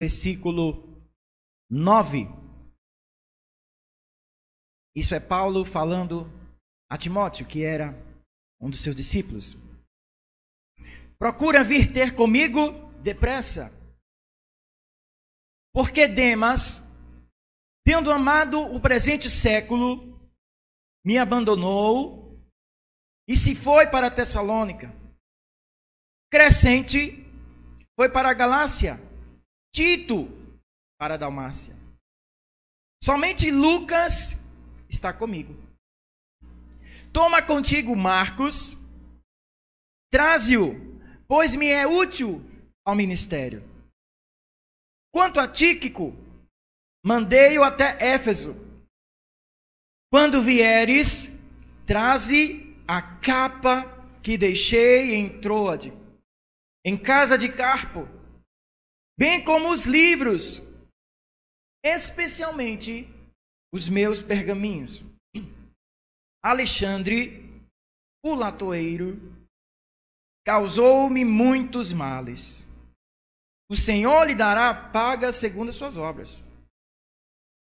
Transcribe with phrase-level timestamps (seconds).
[0.00, 0.82] versículo
[1.70, 2.26] 9.
[4.96, 6.26] Isso é Paulo falando
[6.90, 7.94] a Timóteo, que era
[8.60, 9.56] um dos seus discípulos.
[11.18, 13.70] Procura vir ter comigo depressa.
[15.72, 16.82] Porque Demas,
[17.84, 20.18] tendo amado o presente século,
[21.04, 22.36] me abandonou
[23.28, 24.92] e se foi para Tessalônica.
[26.32, 27.24] Crescente
[27.96, 29.09] foi para a Galácia.
[29.72, 30.28] Tito
[30.98, 31.74] para Dalmácia.
[33.02, 34.44] Somente Lucas
[34.88, 35.54] está comigo.
[37.12, 38.76] Toma contigo Marcos,
[40.12, 40.74] traze-o,
[41.26, 42.44] pois me é útil
[42.84, 43.62] ao ministério.
[45.12, 46.14] Quanto a Tíquico,
[47.04, 48.54] mandei-o até Éfeso.
[50.12, 51.40] Quando vieres,
[51.86, 53.84] traze a capa
[54.22, 55.92] que deixei em Troade,
[56.84, 58.08] em casa de Carpo,
[59.20, 60.62] bem como os livros,
[61.84, 63.06] especialmente
[63.70, 65.02] os meus pergaminhos.
[66.42, 67.62] Alexandre,
[68.24, 69.20] o latoeiro,
[70.46, 72.66] causou-me muitos males.
[73.70, 76.42] O Senhor lhe dará paga segundo as suas obras.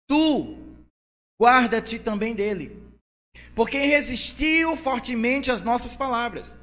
[0.08, 0.56] Tu,
[1.42, 2.70] guarda-te também dele,
[3.56, 6.56] porque resistiu fortemente às nossas palavras.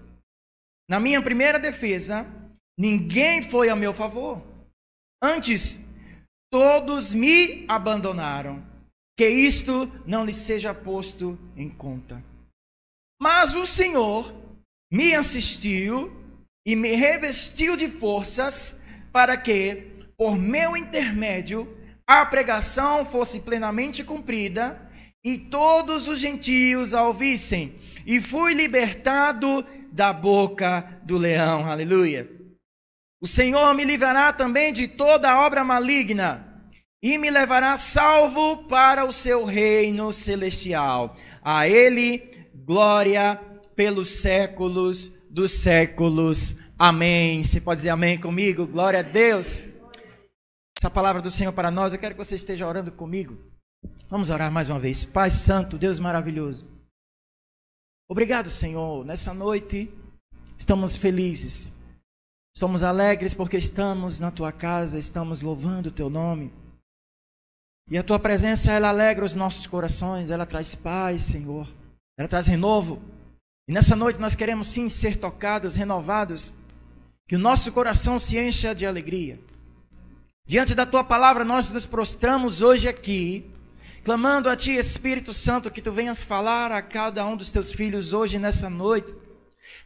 [0.90, 2.26] Na minha primeira defesa,
[2.80, 4.55] ninguém foi a meu favor.
[5.22, 5.84] Antes,
[6.52, 8.64] todos me abandonaram
[9.18, 12.24] que isto não lhe seja posto em conta.
[13.22, 14.34] Mas o Senhor
[14.92, 16.12] me assistiu
[16.68, 21.78] e me revestiu de forças para que, por meu intermédio,
[22.08, 24.82] a pregação fosse plenamente cumprida
[25.24, 27.76] e todos os gentios a ouvissem.
[28.06, 31.66] E fui libertado da boca do leão.
[31.66, 32.35] Aleluia.
[33.22, 36.46] O Senhor me livrará também de toda obra maligna
[37.02, 41.16] e me levará salvo para o seu reino celestial.
[41.42, 43.40] A ele glória
[43.76, 46.58] pelos séculos dos séculos.
[46.80, 47.44] Amém.
[47.44, 48.66] Você pode dizer amém comigo?
[48.66, 49.68] Glória a Deus.
[50.78, 53.38] Essa palavra do Senhor para nós, eu quero que você esteja orando comigo.
[54.10, 55.04] Vamos orar mais uma vez.
[55.04, 56.68] Pai Santo, Deus maravilhoso.
[58.10, 59.06] Obrigado, Senhor.
[59.06, 59.92] Nessa noite
[60.58, 61.75] estamos felizes.
[62.58, 66.54] Somos alegres porque estamos na tua casa, estamos louvando o teu nome.
[67.90, 71.68] E a tua presença, ela alegra os nossos corações, ela traz paz, Senhor.
[72.18, 73.02] Ela traz renovo.
[73.68, 76.54] E nessa noite nós queremos sim ser tocados, renovados,
[77.28, 79.38] que o nosso coração se encha de alegria.
[80.48, 83.52] Diante da tua palavra, nós nos prostramos hoje aqui,
[84.04, 88.14] clamando a ti, Espírito Santo, que tu venhas falar a cada um dos teus filhos
[88.14, 89.14] hoje nessa noite,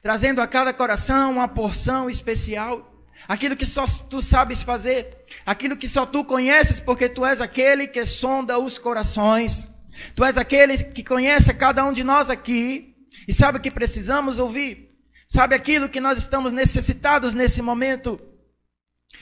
[0.02, 2.86] trazendo a cada coração uma porção especial.
[3.28, 7.86] Aquilo que só tu sabes fazer, aquilo que só tu conheces, porque tu és aquele
[7.86, 9.68] que sonda os corações,
[10.16, 12.96] tu és aquele que conhece cada um de nós aqui
[13.28, 14.96] e sabe o que precisamos ouvir,
[15.28, 18.29] sabe aquilo que nós estamos necessitados nesse momento.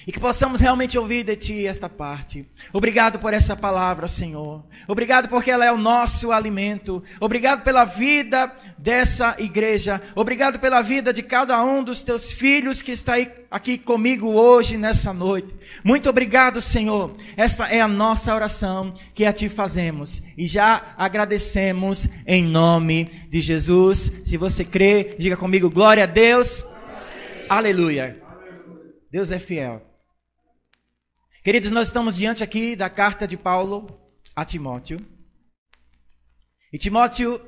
[0.06, 2.46] E que possamos realmente ouvir de Ti esta parte.
[2.72, 4.66] Obrigado por essa palavra, Senhor.
[4.88, 7.04] Obrigado porque ela é o nosso alimento.
[7.20, 10.02] Obrigado pela vida dessa igreja.
[10.16, 13.16] Obrigado pela vida de cada um dos Teus filhos que está
[13.52, 15.54] aqui comigo hoje, nessa noite.
[15.84, 17.14] Muito obrigado, Senhor.
[17.36, 20.22] Esta é a nossa oração que a Ti fazemos.
[20.38, 24.12] E já agradecemos em nome de Jesus.
[24.24, 26.64] Se você crê, diga comigo: glória a Deus.
[27.50, 28.27] Aleluia.
[29.10, 29.82] Deus é fiel.
[31.42, 33.88] Queridos, nós estamos diante aqui da carta de Paulo
[34.36, 35.00] a Timóteo.
[36.74, 37.42] E Timóteo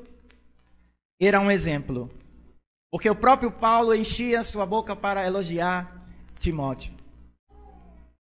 [1.20, 2.10] era um exemplo,
[2.90, 5.98] porque o próprio Paulo enchia sua boca para elogiar
[6.40, 6.94] Timóteo.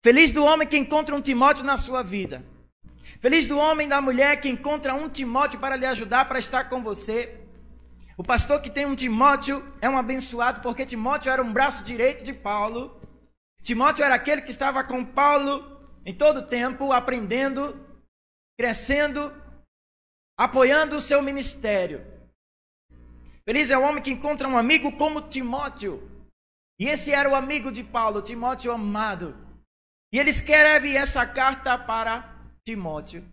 [0.02, 2.44] Feliz do homem que encontra um Timóteo na sua vida.
[3.20, 6.64] Feliz do homem e da mulher que encontra um Timóteo para lhe ajudar, para estar
[6.64, 7.38] com você.
[8.16, 12.24] O pastor que tem um Timóteo é um abençoado, porque Timóteo era um braço direito
[12.24, 12.99] de Paulo.
[13.62, 17.78] Timóteo era aquele que estava com Paulo em todo o tempo, aprendendo,
[18.58, 19.32] crescendo,
[20.38, 22.04] apoiando o seu ministério.
[23.44, 26.08] Feliz é o homem que encontra um amigo como Timóteo.
[26.78, 29.36] E esse era o amigo de Paulo, Timóteo amado.
[30.12, 32.34] E ele escreve essa carta para
[32.64, 33.24] Timóteo.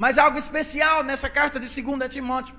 [0.00, 2.54] Mas algo especial nessa carta de 2 Timóteo.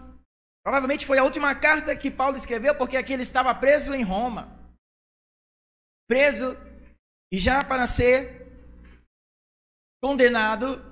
[0.64, 4.58] Provavelmente foi a última carta que Paulo escreveu, porque aqui ele estava preso em Roma.
[6.08, 6.58] Preso
[7.32, 8.48] e já para ser
[10.04, 10.84] condenado,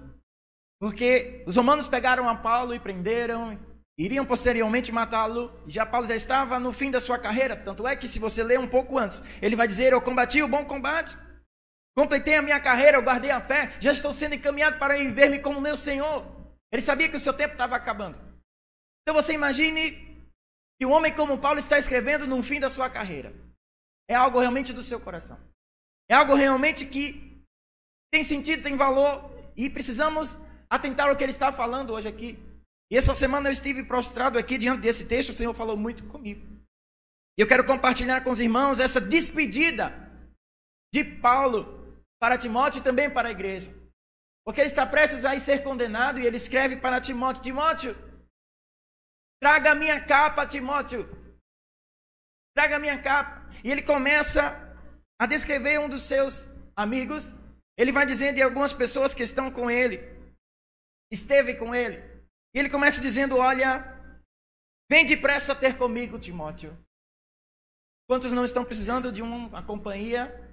[0.80, 3.60] porque os romanos pegaram a Paulo e prenderam,
[3.98, 8.08] iriam posteriormente matá-lo, já Paulo já estava no fim da sua carreira, tanto é que
[8.08, 11.18] se você ler um pouco antes, ele vai dizer: Eu combati o bom combate,
[11.98, 15.60] Completei a minha carreira, eu guardei a fé, já estou sendo encaminhado para ver-me como
[15.60, 16.28] meu Senhor.
[16.72, 18.16] Ele sabia que o seu tempo estava acabando.
[19.02, 20.30] Então você imagine
[20.80, 23.34] que um homem como Paulo está escrevendo no fim da sua carreira.
[24.08, 25.40] É algo realmente do seu coração.
[26.10, 27.44] É algo realmente que
[28.12, 30.38] tem sentido, tem valor e precisamos
[30.70, 32.40] atentar ao que ele está falando hoje aqui.
[32.90, 36.46] E essa semana eu estive prostrado aqui diante desse texto, o Senhor falou muito comigo.
[37.38, 39.94] E eu quero compartilhar com os irmãos essa despedida
[40.94, 43.74] de Paulo para Timóteo e também para a igreja.
[44.46, 47.96] Porque ele está prestes a ser condenado e ele escreve para Timóteo: Timóteo,
[49.42, 51.06] traga a minha capa, Timóteo.
[52.56, 53.46] Traga a minha capa.
[53.64, 54.67] E ele começa
[55.20, 57.34] a descrever um dos seus amigos.
[57.78, 60.00] Ele vai dizendo de algumas pessoas que estão com ele,
[61.12, 61.98] esteve com ele.
[62.56, 63.86] E ele começa dizendo: Olha,
[64.90, 66.78] vem depressa ter comigo, Timóteo.
[68.10, 70.44] Quantos não estão precisando de uma companhia?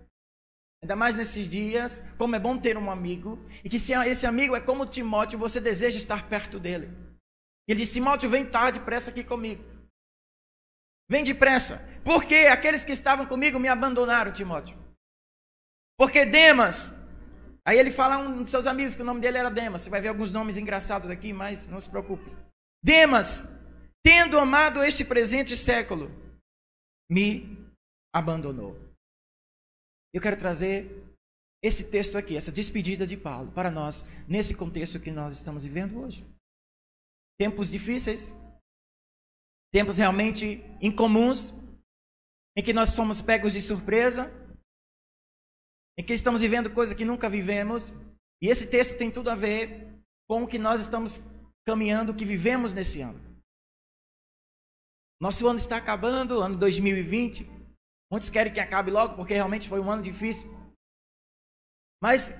[0.82, 4.54] Ainda mais nesses dias, como é bom ter um amigo, e que se esse amigo
[4.54, 6.90] é como Timóteo, você deseja estar perto dele.
[7.66, 9.73] Ele disse: Timóteo, vem tarde, depressa aqui comigo.
[11.08, 11.82] Vem depressa.
[12.04, 14.76] Porque aqueles que estavam comigo me abandonaram, Timóteo.
[15.98, 16.94] Porque Demas,
[17.66, 19.82] aí ele fala a um dos seus amigos que o nome dele era Demas.
[19.82, 22.30] Você vai ver alguns nomes engraçados aqui, mas não se preocupe.
[22.82, 23.48] Demas,
[24.04, 26.10] tendo amado este presente século,
[27.10, 27.56] me
[28.14, 28.78] abandonou.
[30.12, 31.04] Eu quero trazer
[31.62, 35.98] esse texto aqui, essa despedida de Paulo, para nós, nesse contexto que nós estamos vivendo
[35.98, 36.26] hoje.
[37.38, 38.32] Tempos difíceis,
[39.74, 41.52] tempos realmente incomuns,
[42.56, 44.30] em que nós somos pegos de surpresa,
[45.98, 47.92] em que estamos vivendo coisas que nunca vivemos,
[48.40, 51.22] e esse texto tem tudo a ver com o que nós estamos
[51.66, 53.20] caminhando, o que vivemos nesse ano.
[55.20, 57.44] Nosso ano está acabando, ano 2020.
[58.12, 60.48] Muitos querem que acabe logo, porque realmente foi um ano difícil.
[62.00, 62.30] Mas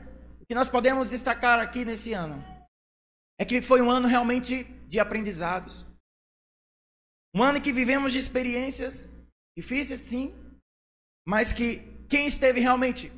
[0.41, 2.45] o que nós podemos destacar aqui nesse ano
[3.41, 5.85] é que foi um ano realmente de aprendizados.
[7.35, 9.09] Um ano que vivemos de experiências
[9.57, 10.33] difíceis, sim,
[11.27, 11.79] mas que
[12.09, 13.13] quem esteve realmente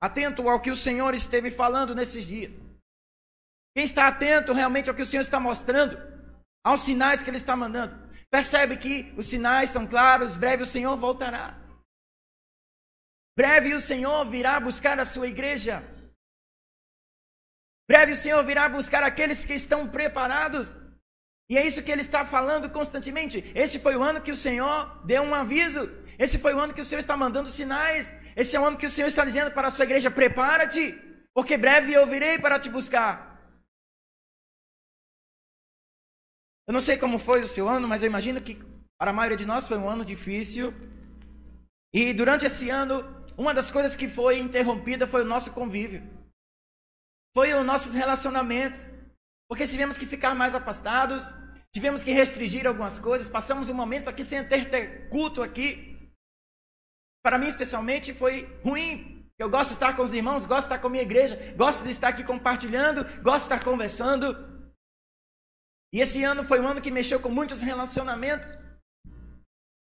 [0.00, 2.54] atento ao que o Senhor esteve falando nesses dias,
[3.74, 5.96] quem está atento realmente ao que o Senhor está mostrando,
[6.64, 7.94] aos sinais que Ele está mandando,
[8.30, 11.58] percebe que os sinais são claros, breve o Senhor voltará.
[13.36, 15.82] Breve o Senhor virá buscar a sua igreja.
[17.88, 20.74] Breve o Senhor virá buscar aqueles que estão preparados.
[21.48, 23.50] E é isso que ele está falando constantemente.
[23.54, 25.88] Este foi o ano que o Senhor deu um aviso.
[26.18, 28.12] Esse foi o ano que o Senhor está mandando sinais.
[28.34, 30.92] Esse é o ano que o Senhor está dizendo para a sua igreja: prepara-te,
[31.32, 33.36] porque breve eu virei para te buscar.
[36.68, 38.56] Eu não sei como foi o seu ano, mas eu imagino que
[38.98, 40.74] para a maioria de nós foi um ano difícil.
[41.94, 43.04] E durante esse ano,
[43.38, 46.02] uma das coisas que foi interrompida foi o nosso convívio.
[47.34, 48.88] Foi os nossos relacionamentos.
[49.48, 51.24] Porque tivemos que ficar mais afastados,
[51.72, 56.10] tivemos que restringir algumas coisas, passamos um momento aqui sem ter, ter culto aqui.
[57.24, 59.28] Para mim, especialmente, foi ruim.
[59.38, 61.84] Eu gosto de estar com os irmãos, gosto de estar com a minha igreja, gosto
[61.84, 64.34] de estar aqui compartilhando, gosto de estar conversando.
[65.92, 68.48] E esse ano foi um ano que mexeu com muitos relacionamentos.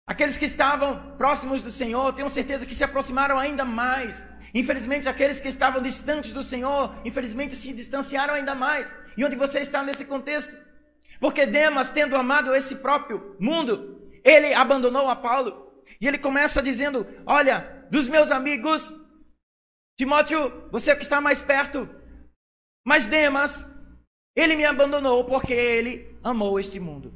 [0.07, 4.25] Aqueles que estavam próximos do Senhor, tenho certeza que se aproximaram ainda mais.
[4.53, 8.93] Infelizmente, aqueles que estavam distantes do Senhor, infelizmente se distanciaram ainda mais.
[9.17, 10.55] E onde você está nesse contexto?
[11.19, 15.81] Porque Demas, tendo amado esse próprio mundo, ele abandonou a Paulo.
[15.99, 18.93] E ele começa dizendo: Olha, dos meus amigos,
[19.97, 21.89] Timóteo, você é que está mais perto.
[22.85, 23.65] Mas Demas,
[24.35, 27.11] ele me abandonou porque ele amou este mundo.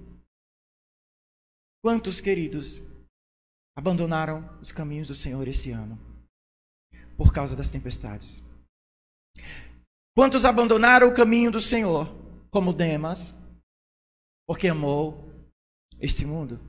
[1.84, 2.82] Quantos queridos
[3.78, 6.07] abandonaram os caminhos do Senhor esse ano
[7.18, 8.44] por causa das tempestades?
[10.16, 12.08] Quantos abandonaram o caminho do Senhor,
[12.50, 13.36] como Demas,
[14.48, 15.28] porque amou
[16.00, 16.60] este mundo?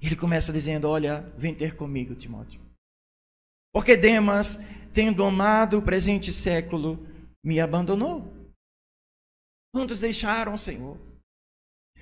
[0.00, 2.60] Ele começa dizendo: Olha, vem ter comigo, Timóteo.
[3.72, 4.58] Porque Demas,
[4.92, 6.98] tendo amado o presente século,
[7.42, 8.32] me abandonou.
[9.74, 10.98] Quantos deixaram o Senhor?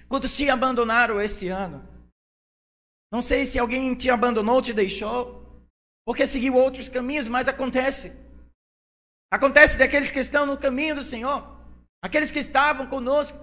[0.09, 1.89] Quantos se abandonaram este ano?
[3.11, 5.42] Não sei se alguém te abandonou, te deixou,
[6.05, 8.17] porque seguiu outros caminhos, mas acontece.
[9.31, 11.59] Acontece daqueles que estão no caminho do Senhor,
[12.03, 13.39] aqueles que estavam conosco,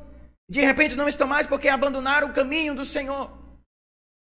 [0.49, 3.31] de repente não estão mais porque abandonaram o caminho do Senhor.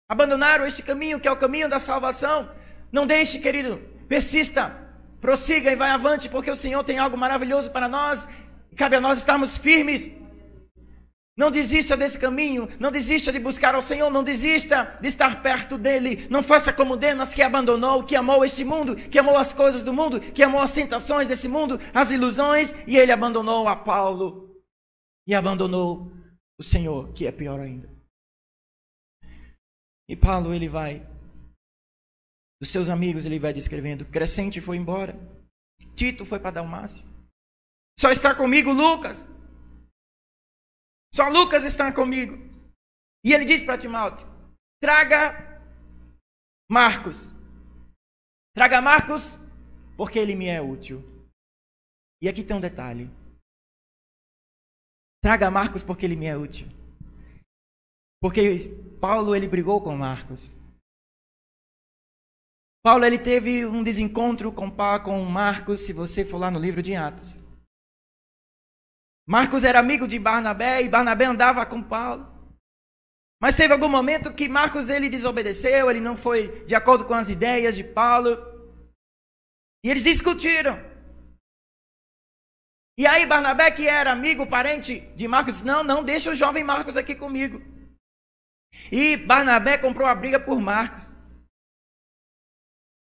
[0.09, 2.49] Abandonaram este caminho que é o caminho da salvação.
[2.91, 4.75] Não deixe, querido, persista,
[5.19, 8.27] prossiga e vai avante, porque o Senhor tem algo maravilhoso para nós.
[8.75, 10.11] Cabe a nós estarmos firmes.
[11.37, 15.77] Não desista desse caminho, não desista de buscar ao Senhor, não desista de estar perto
[15.77, 16.27] dele.
[16.31, 19.93] Não faça como Demas que abandonou, que amou este mundo, que amou as coisas do
[19.93, 24.59] mundo, que amou as tentações desse mundo, as ilusões, e ele abandonou a Paulo
[25.27, 26.11] e abandonou
[26.59, 27.87] o Senhor, que é pior ainda.
[30.09, 31.05] E Paulo ele vai
[32.59, 35.15] dos seus amigos ele vai descrevendo, Crescente foi embora,
[35.95, 37.05] Tito foi para Dalmácia.
[37.99, 39.29] Só está comigo Lucas.
[41.13, 42.35] Só Lucas está comigo.
[43.23, 44.27] E ele diz para Timóteo:
[44.81, 45.61] traga
[46.69, 47.31] Marcos.
[48.55, 49.37] Traga Marcos,
[49.95, 51.03] porque ele me é útil.
[52.21, 53.09] E aqui tem um detalhe.
[55.23, 56.67] Traga Marcos porque ele me é útil.
[58.21, 60.51] Porque Paulo ele brigou com Marcos.
[62.83, 64.71] Paulo ele teve um desencontro com,
[65.03, 67.37] com Marcos, se você for lá no livro de Atos.
[69.27, 72.25] Marcos era amigo de Barnabé e Barnabé andava com Paulo.
[73.41, 77.29] Mas teve algum momento que Marcos ele desobedeceu, ele não foi de acordo com as
[77.29, 78.37] ideias de Paulo.
[79.83, 80.79] E eles discutiram.
[82.97, 86.63] E aí Barnabé, que era amigo, parente de Marcos, disse: Não, não, deixa o jovem
[86.63, 87.61] Marcos aqui comigo.
[88.91, 91.11] E Barnabé comprou a briga por Marcos.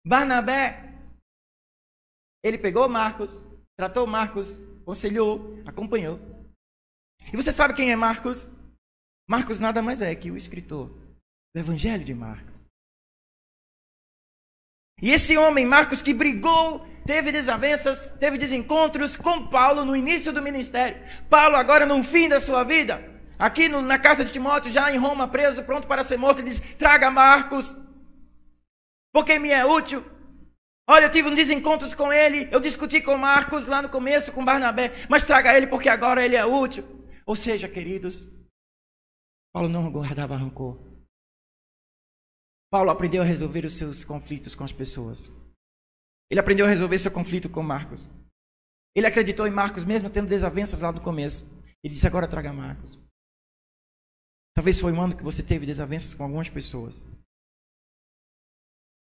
[0.06, 0.98] Barnabé,
[2.44, 3.42] ele pegou Marcos,
[3.76, 6.20] tratou Marcos aconselhou, acompanhou.
[7.32, 8.48] E você sabe quem é Marcos?
[9.28, 10.88] Marcos nada mais é que o escritor
[11.54, 12.62] do Evangelho de Marcos.
[15.00, 20.42] E esse homem, Marcos, que brigou, teve desavenças, teve desencontros com Paulo no início do
[20.42, 21.02] ministério.
[21.28, 23.02] Paulo, agora no fim da sua vida,
[23.38, 26.50] aqui no, na carta de Timóteo, já em Roma, preso, pronto para ser morto, ele
[26.50, 27.76] diz: traga Marcos,
[29.12, 30.04] porque me é útil.
[30.88, 34.44] Olha, eu tive um desencontros com ele, eu discuti com Marcos lá no começo, com
[34.44, 36.84] Barnabé, mas traga ele porque agora ele é útil.
[37.24, 38.28] Ou seja, queridos,
[39.52, 40.80] Paulo não guardava rancor.
[42.70, 45.30] Paulo aprendeu a resolver os seus conflitos com as pessoas.
[46.30, 48.08] Ele aprendeu a resolver seu conflito com Marcos.
[48.94, 51.44] Ele acreditou em Marcos, mesmo tendo desavenças lá no começo.
[51.84, 52.98] Ele disse: agora traga Marcos.
[54.54, 57.06] Talvez foi um ano que você teve desavenças com algumas pessoas.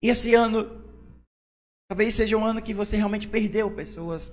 [0.02, 0.85] E esse ano
[1.88, 4.32] Talvez seja um ano que você realmente perdeu pessoas.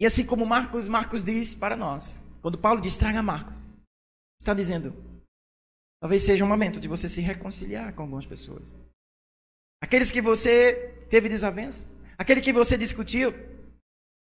[0.00, 3.56] E assim como Marcos, Marcos diz para nós, quando Paulo diz traga Marcos,
[4.40, 4.94] está dizendo,
[6.00, 8.74] talvez seja um momento de você se reconciliar com algumas pessoas.
[9.82, 13.32] Aqueles que você teve desavenças, aquele que você discutiu,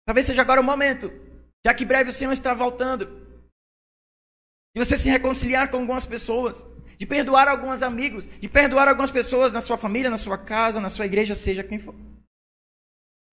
[0.06, 1.10] talvez seja agora o momento,
[1.64, 3.26] já que breve o Senhor está voltando,
[4.74, 6.64] de você se reconciliar com algumas pessoas
[6.96, 10.90] de perdoar alguns amigos, de perdoar algumas pessoas na sua família, na sua casa, na
[10.90, 11.94] sua igreja, seja quem for.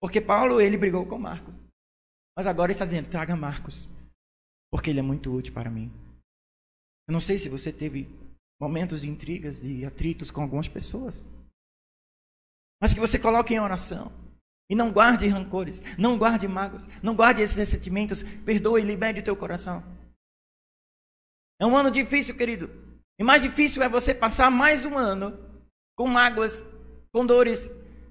[0.00, 1.64] Porque Paulo, ele brigou com Marcos.
[2.36, 3.88] Mas agora ele está dizendo: traga Marcos,
[4.70, 5.90] porque ele é muito útil para mim.
[7.08, 8.08] Eu não sei se você teve
[8.60, 11.22] momentos de intrigas, de atritos com algumas pessoas.
[12.82, 14.12] Mas que você coloque em oração.
[14.68, 18.22] E não guarde rancores, não guarde mágoas, não guarde esses ressentimentos.
[18.44, 19.82] Perdoe e libere o teu coração.
[21.60, 22.83] É um ano difícil, querido.
[23.18, 25.38] E mais difícil é você passar mais um ano
[25.96, 26.64] com mágoas,
[27.12, 27.70] com dores,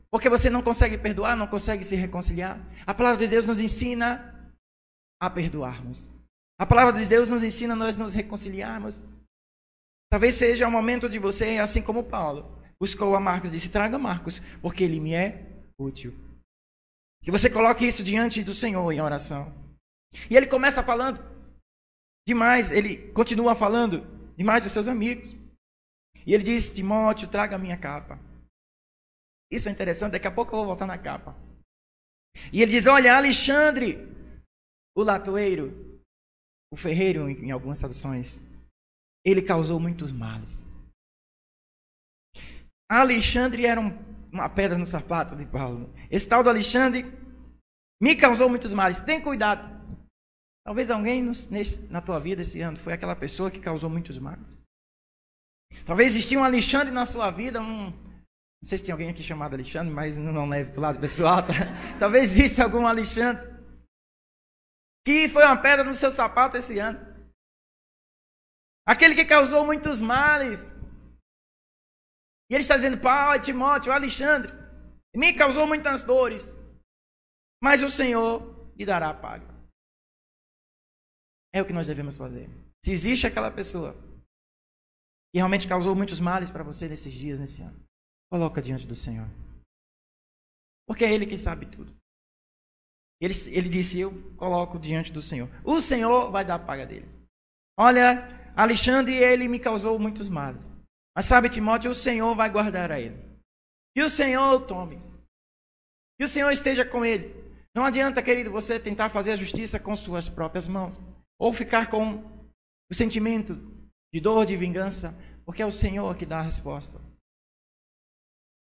[0.10, 2.60] porque você não consegue perdoar, não consegue se reconciliar.
[2.86, 4.54] A palavra de Deus nos ensina
[5.22, 6.10] a perdoarmos.
[6.58, 9.04] A palavra de Deus nos ensina a nós nos reconciliarmos.
[10.10, 13.98] Talvez seja o momento de você, assim como Paulo, buscou a Marcos e disse: traga
[13.98, 16.14] Marcos, porque ele me é útil.
[17.24, 19.52] Que você coloque isso diante do Senhor em oração.
[20.30, 21.20] E ele começa falando
[22.28, 25.36] demais, ele continua falando demais dos seus amigos.
[26.26, 28.20] E ele diz: Timóteo, traga a minha capa.
[29.52, 31.36] Isso é interessante, daqui a pouco eu vou voltar na capa.
[32.52, 33.98] E ele diz: Olha, Alexandre,
[34.96, 36.02] o latoeiro,
[36.72, 38.42] o ferreiro, em algumas traduções,
[39.26, 40.64] ele causou muitos males.
[42.90, 43.90] Alexandre era um,
[44.32, 45.94] uma pedra no sapato de Paulo.
[46.12, 47.06] Esse tal do Alexandre
[48.02, 49.00] me causou muitos males.
[49.00, 49.83] Tem cuidado.
[50.66, 51.30] Talvez alguém
[51.90, 54.58] na tua vida esse ano foi aquela pessoa que causou muitos males.
[55.86, 59.54] Talvez existia um Alexandre na sua vida, um, não sei se tem alguém aqui chamado
[59.54, 61.44] Alexandre, mas não leve para o lado pessoal.
[61.44, 61.54] Tá?
[62.00, 63.52] Talvez exista algum Alexandre
[65.06, 66.98] que foi uma pedra no seu sapato esse ano.
[68.88, 70.72] Aquele que causou muitos males.
[72.50, 74.54] E ele está dizendo, Paulo, Timóteo, Alexandre,
[75.16, 76.54] me causou muitas dores,
[77.62, 79.53] mas o Senhor lhe dará a paga.
[81.54, 82.50] É o que nós devemos fazer.
[82.84, 83.94] Se existe aquela pessoa
[85.32, 87.80] que realmente causou muitos males para você nesses dias, nesse ano,
[88.32, 89.28] coloca diante do Senhor.
[90.88, 91.96] Porque é Ele que sabe tudo.
[93.22, 95.50] Ele, ele disse: Eu coloco diante do Senhor.
[95.64, 97.08] O Senhor vai dar a paga dele.
[97.80, 100.70] Olha, Alexandre, ele me causou muitos males.
[101.16, 103.18] Mas sabe, Timóteo, o Senhor vai guardar a ele.
[103.96, 105.02] E o Senhor o tome.
[106.20, 107.34] E o Senhor esteja com ele.
[107.74, 111.00] Não adianta, querido, você tentar fazer a justiça com suas próprias mãos.
[111.40, 112.24] Ou ficar com
[112.90, 113.56] o sentimento
[114.14, 115.14] de dor, de vingança,
[115.46, 117.02] porque é o Senhor que dá a resposta.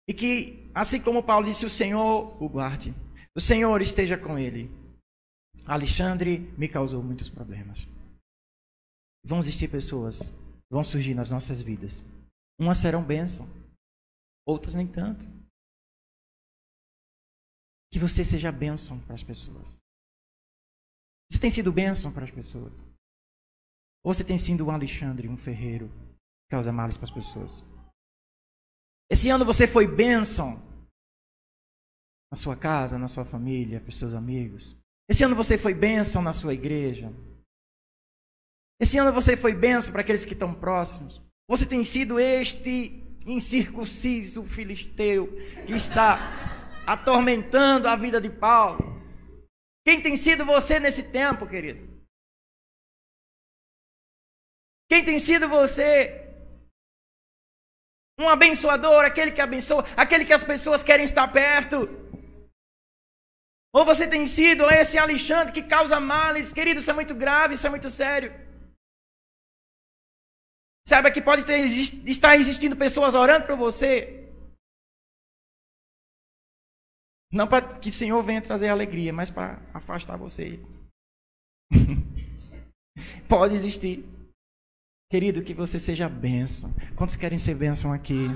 [0.08, 2.94] E que, assim como Paulo disse, o Senhor o guarde.
[3.34, 4.70] O Senhor esteja com ele.
[5.66, 7.80] Alexandre me causou muitos problemas.
[9.24, 10.32] Vão existir pessoas,
[10.70, 12.04] vão surgir nas nossas vidas.
[12.58, 13.46] Umas serão bênção,
[14.46, 15.24] outras nem tanto.
[17.92, 19.78] Que você seja bênção para as pessoas.
[21.30, 22.80] Você tem sido bênção para as pessoas?
[24.04, 27.64] Ou você tem sido um Alexandre, um ferreiro, que causa males para as pessoas?
[29.10, 30.62] Esse ano você foi bênção
[32.30, 34.76] na sua casa, na sua família, para os seus amigos.
[35.08, 37.12] Esse ano você foi bênção na sua igreja.
[38.80, 41.20] Esse ano você foi bênção para aqueles que estão próximos.
[41.48, 45.28] Você tem sido este incircunciso filisteu
[45.66, 48.95] que está atormentando a vida de Paulo.
[49.86, 51.80] Quem tem sido você nesse tempo, querido?
[54.90, 56.26] Quem tem sido você?
[58.18, 61.86] Um abençoador, aquele que abençoa, aquele que as pessoas querem estar perto.
[63.72, 67.66] Ou você tem sido esse Alexandre que causa males, querido, isso é muito grave, isso
[67.68, 68.32] é muito sério.
[70.88, 74.25] Saiba que pode ter, estar existindo pessoas orando por você.
[77.36, 80.58] Não para que o Senhor venha trazer alegria, mas para afastar você.
[83.28, 84.02] pode existir.
[85.10, 86.74] Querido, que você seja bênção.
[86.96, 88.26] Quantos querem ser bênção aqui?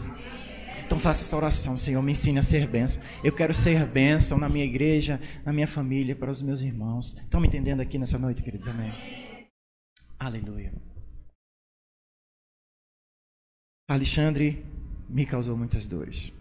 [0.85, 3.03] Então faça essa oração, Senhor, me ensine a ser bênção.
[3.25, 7.17] Eu quero ser bênção na minha igreja, na minha família, para os meus irmãos.
[7.17, 8.69] Estão me entendendo aqui nessa noite, queridos?
[8.69, 8.93] Amém.
[10.19, 10.75] Aleluia.
[13.89, 14.63] Alexandre
[15.09, 16.33] me causou muitas dores.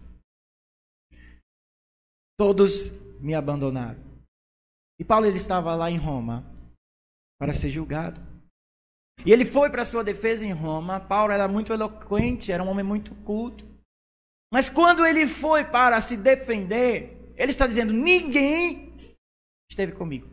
[2.40, 4.00] Todos me abandonaram.
[4.98, 6.50] E Paulo ele estava lá em Roma
[7.38, 8.22] para ser julgado.
[9.26, 11.02] E ele foi para sua defesa em Roma.
[11.02, 13.68] Paulo era muito eloquente, era um homem muito culto.
[14.54, 18.96] Mas quando ele foi para se defender, ele está dizendo: ninguém
[19.70, 20.30] esteve comigo.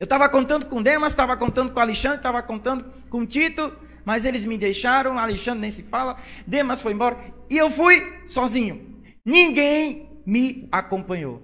[0.00, 3.70] Eu estava contando com Demas, estava contando com Alexandre, estava contando com Tito,
[4.02, 5.18] mas eles me deixaram.
[5.18, 6.18] Alexandre nem se fala.
[6.46, 7.18] Demas foi embora
[7.50, 9.02] e eu fui sozinho.
[9.26, 11.40] Ninguém me acompanhou.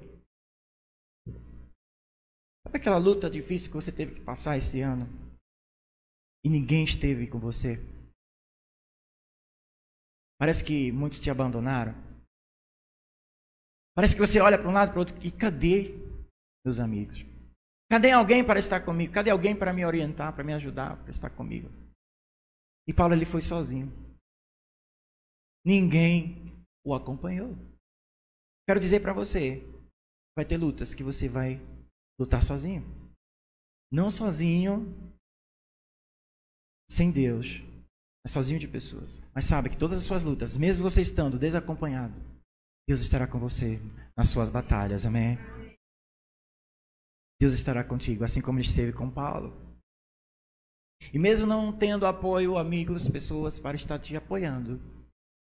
[2.62, 5.06] Sabe aquela luta difícil que você teve que passar esse ano?
[6.44, 7.78] E ninguém esteve com você?
[10.38, 11.94] Parece que muitos te abandonaram.
[13.96, 15.94] Parece que você olha para um lado e para o outro e cadê
[16.62, 17.24] meus amigos?
[17.90, 19.14] Cadê alguém para estar comigo?
[19.14, 21.70] Cadê alguém para me orientar, para me ajudar, para estar comigo?
[22.86, 23.90] E Paulo ele foi sozinho.
[25.64, 26.52] Ninguém
[26.84, 27.56] o acompanhou.
[28.66, 29.62] Quero dizer para você,
[30.37, 31.61] vai ter lutas que você vai
[32.18, 32.83] lutar sozinho.
[33.92, 34.87] Não sozinho,
[36.90, 37.62] sem Deus,
[38.24, 39.20] é sozinho de pessoas.
[39.35, 42.14] Mas sabe que todas as suas lutas, mesmo você estando desacompanhado,
[42.88, 43.81] Deus estará com você
[44.16, 45.07] nas suas batalhas.
[45.07, 45.38] Amém?
[47.40, 49.53] Deus estará contigo, assim como ele esteve com Paulo.
[51.12, 54.81] E mesmo não tendo apoio, amigos, pessoas para estar te apoiando,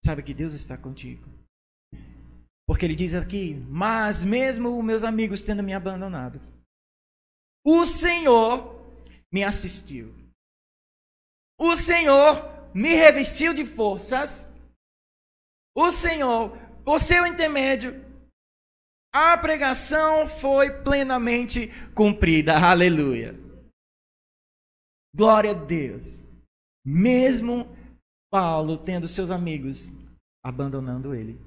[0.03, 1.23] sabe que Deus está contigo.
[2.67, 6.39] Porque ele diz aqui: Mas mesmo meus amigos tendo me abandonado,
[7.65, 8.81] o Senhor
[9.31, 10.13] me assistiu.
[11.59, 14.51] O Senhor me revestiu de forças,
[15.75, 18.03] o Senhor, por seu intermédio,
[19.13, 22.57] a pregação foi plenamente cumprida.
[22.57, 23.35] Aleluia.
[25.15, 26.23] Glória a Deus.
[26.85, 27.67] Mesmo
[28.31, 29.91] Paulo tendo seus amigos
[30.43, 31.39] abandonando ele,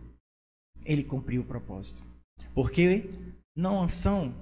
[0.87, 2.05] ele cumpriu o propósito.
[2.55, 3.05] Porque
[3.57, 4.35] não são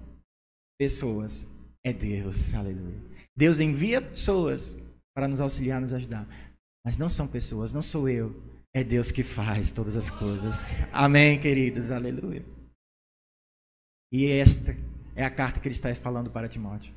[0.79, 1.47] pessoas,
[1.85, 2.55] é Deus.
[2.55, 3.01] Aleluia.
[3.37, 4.77] Deus envia pessoas
[5.17, 6.27] para nos auxiliar, nos ajudar.
[6.85, 8.35] Mas não são pessoas, não sou eu.
[8.75, 10.81] É Deus que faz todas as coisas.
[10.93, 11.91] Amém, queridos.
[11.91, 12.45] Aleluia.
[14.13, 14.73] E esta
[15.17, 16.95] é a carta que ele está falando para Timóteo.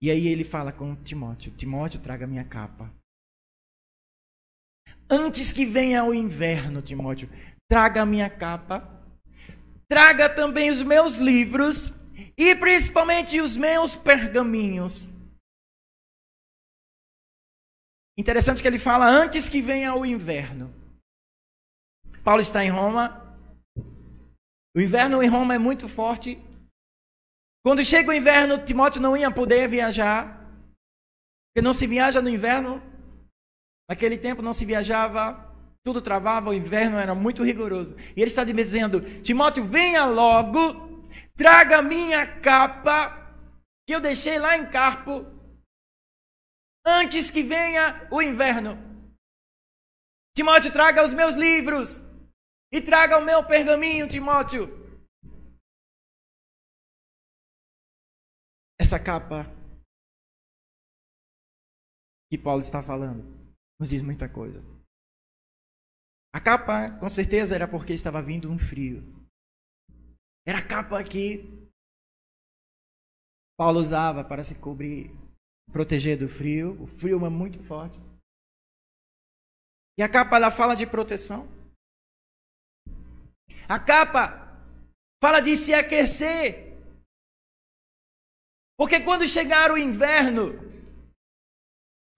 [0.00, 2.92] E aí ele fala com Timóteo: Timóteo, traga minha capa.
[5.12, 7.28] Antes que venha o inverno, Timóteo,
[7.70, 8.88] traga a minha capa.
[9.88, 11.92] Traga também os meus livros
[12.38, 15.12] e principalmente os meus pergaminhos
[18.16, 20.72] Interessante que ele fala antes que venha o inverno.
[22.22, 23.36] Paulo está em Roma.
[24.76, 26.38] O inverno em Roma é muito forte.
[27.64, 30.38] Quando chega o inverno, Timóteo não ia poder viajar.
[31.48, 32.82] Porque não se viaja no inverno.
[33.92, 37.94] Naquele tempo não se viajava, tudo travava, o inverno era muito rigoroso.
[38.16, 41.02] E ele está dizendo: Timóteo, venha logo,
[41.36, 43.36] traga minha capa,
[43.86, 45.26] que eu deixei lá em Carpo,
[46.86, 48.78] antes que venha o inverno.
[50.34, 52.02] Timóteo, traga os meus livros
[52.72, 54.70] e traga o meu pergaminho, Timóteo.
[58.80, 59.44] Essa capa
[62.30, 63.41] que Paulo está falando
[63.82, 64.62] nos diz muita coisa.
[66.32, 69.02] A capa, com certeza, era porque estava vindo um frio.
[70.46, 71.68] Era a capa que
[73.58, 75.10] Paulo usava para se cobrir,
[75.72, 76.80] proteger do frio.
[76.80, 77.98] O frio é muito forte.
[79.98, 81.48] E a capa ela fala de proteção.
[83.68, 84.64] A capa
[85.20, 86.78] fala de se aquecer.
[88.78, 90.52] Porque quando chegar o inverno,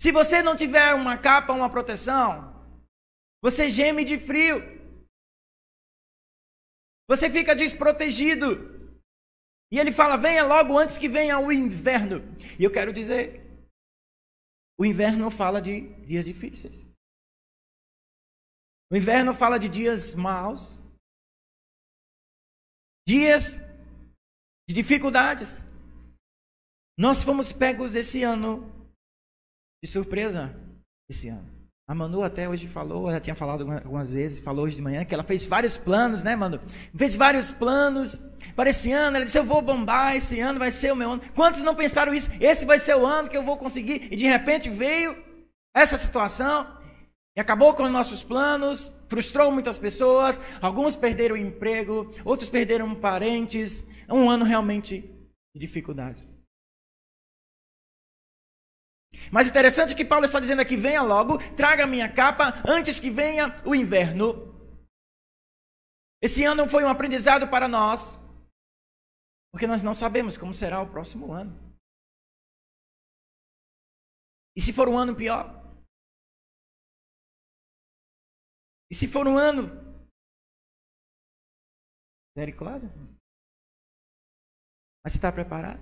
[0.04, 2.52] se você não tiver uma capa, uma proteção,
[3.42, 4.60] você geme de frio.
[7.08, 8.46] Você fica desprotegido.
[9.72, 12.16] E ele fala: venha logo antes que venha o inverno.
[12.58, 13.66] E eu quero dizer:
[14.78, 16.84] o inverno fala de dias difíceis.
[18.92, 20.78] O inverno fala de dias maus,
[23.08, 23.56] dias
[24.68, 25.60] de dificuldades.
[26.98, 28.83] Nós fomos pegos esse ano
[29.84, 30.50] de surpresa
[31.10, 31.46] esse ano.
[31.86, 35.12] A Manu até hoje falou, ela tinha falado algumas vezes, falou hoje de manhã, que
[35.12, 36.58] ela fez vários planos, né, Manu?
[36.96, 38.18] Fez vários planos
[38.56, 39.18] para esse ano.
[39.18, 41.22] Ela disse: Eu vou bombar, esse ano vai ser o meu ano.
[41.34, 42.30] Quantos não pensaram isso?
[42.40, 44.08] Esse vai ser o ano que eu vou conseguir.
[44.10, 45.22] E de repente veio
[45.76, 46.66] essa situação
[47.36, 50.40] e acabou com os nossos planos, frustrou muitas pessoas.
[50.62, 53.84] Alguns perderam o emprego, outros perderam parentes.
[54.08, 55.02] Um ano realmente
[55.54, 56.26] de dificuldades.
[59.32, 63.60] Mas interessante que Paulo está dizendo aqui: venha logo, traga minha capa antes que venha
[63.66, 64.54] o inverno.
[66.22, 68.16] Esse ano foi um aprendizado para nós,
[69.52, 71.52] porque nós não sabemos como será o próximo ano.
[74.56, 75.62] E se for um ano pior?
[78.90, 79.64] E se for um ano?
[82.36, 82.88] Misericórdia.
[85.04, 85.80] Mas você está preparado?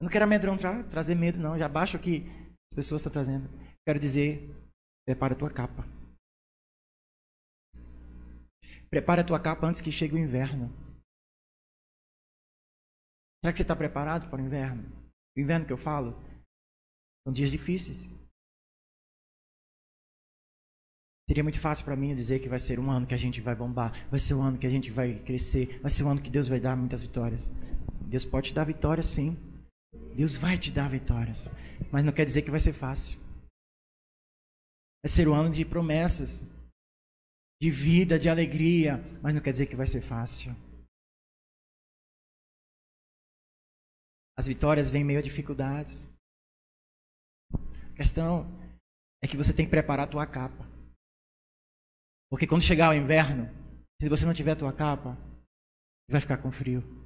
[0.00, 1.56] Eu não quero amedrontar, trazer medo, não.
[1.56, 2.24] Já baixo aqui
[2.72, 3.50] as pessoas estão trazendo.
[3.86, 4.48] Quero dizer,
[5.06, 5.84] prepara a tua capa.
[8.88, 10.70] Prepara a tua capa antes que chegue o inverno.
[13.44, 14.84] Será que você está preparado para o inverno?
[15.36, 16.12] O inverno que eu falo
[17.26, 18.08] são dias difíceis.
[21.28, 23.54] Seria muito fácil para mim dizer que vai ser um ano que a gente vai
[23.54, 26.30] bombar, vai ser um ano que a gente vai crescer, vai ser um ano que
[26.30, 27.50] Deus vai dar muitas vitórias.
[28.06, 29.51] Deus pode te dar vitórias, sim.
[30.14, 31.48] Deus vai te dar vitórias,
[31.90, 33.18] mas não quer dizer que vai ser fácil.
[35.02, 36.46] Vai ser um ano de promessas,
[37.60, 40.52] de vida, de alegria, mas não quer dizer que vai ser fácil.
[44.36, 46.08] As vitórias vêm meio a dificuldades.
[47.54, 48.46] A questão
[49.22, 50.66] é que você tem que preparar a tua capa.
[52.30, 53.46] Porque quando chegar o inverno,
[54.00, 55.16] se você não tiver a tua capa,
[56.10, 57.01] vai ficar com frio.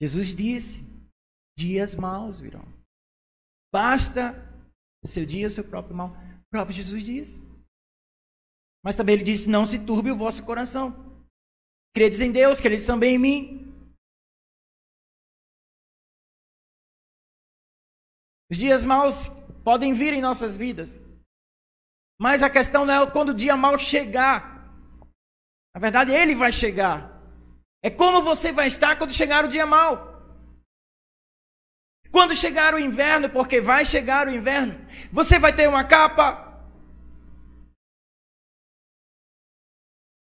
[0.00, 0.84] Jesus disse:
[1.58, 2.64] dias maus virão.
[3.72, 4.34] Basta
[5.04, 6.10] o seu dia, o seu próprio mal.
[6.10, 7.40] O próprio Jesus disse.
[8.84, 10.94] Mas também ele disse: não se turbe o vosso coração.
[11.94, 13.66] Credes em Deus, credes também em mim.
[18.50, 19.28] Os dias maus
[19.64, 21.00] podem vir em nossas vidas.
[22.20, 24.72] Mas a questão não é quando o dia mau chegar.
[25.74, 27.15] Na verdade, ele vai chegar.
[27.82, 30.16] É como você vai estar quando chegar o dia mau.
[32.10, 34.74] Quando chegar o inverno, porque vai chegar o inverno,
[35.12, 36.46] você vai ter uma capa.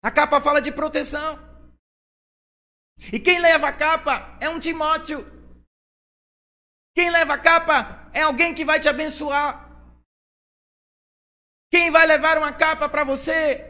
[0.04, 1.38] A capa fala de proteção.
[3.12, 5.26] E quem leva a capa é um Timóteo.
[6.96, 9.70] Quem leva a capa é alguém que vai te abençoar.
[11.72, 13.62] Quem vai levar uma capa para você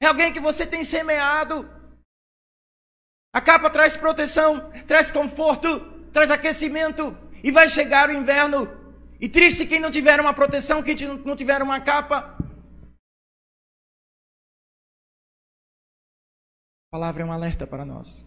[0.00, 1.77] é alguém que você tem semeado.
[3.32, 5.68] A capa traz proteção, traz conforto,
[6.12, 7.02] traz aquecimento.
[7.44, 8.66] E vai chegar o inverno.
[9.20, 12.36] E triste quem não tiver uma proteção, quem não tiver uma capa.
[16.86, 18.24] A palavra é um alerta para nós.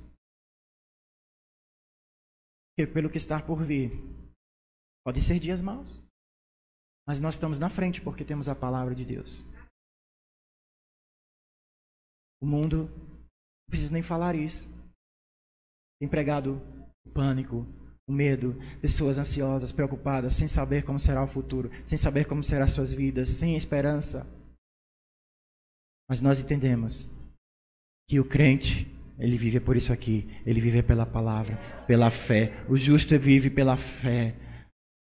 [2.78, 3.92] Que pelo que está por vir,
[5.04, 6.02] podem ser dias maus.
[7.08, 9.44] Mas nós estamos na frente porque temos a palavra de Deus.
[12.40, 14.70] O mundo, não preciso nem falar isso.
[16.02, 16.60] Tem pregado
[17.06, 17.64] o pânico,
[18.08, 22.64] o medo, pessoas ansiosas, preocupadas, sem saber como será o futuro, sem saber como serão
[22.64, 24.26] as suas vidas, sem esperança.
[26.10, 27.08] Mas nós entendemos
[28.10, 32.52] que o crente, ele vive por isso aqui, ele vive pela palavra, pela fé.
[32.68, 34.36] O justo vive pela fé,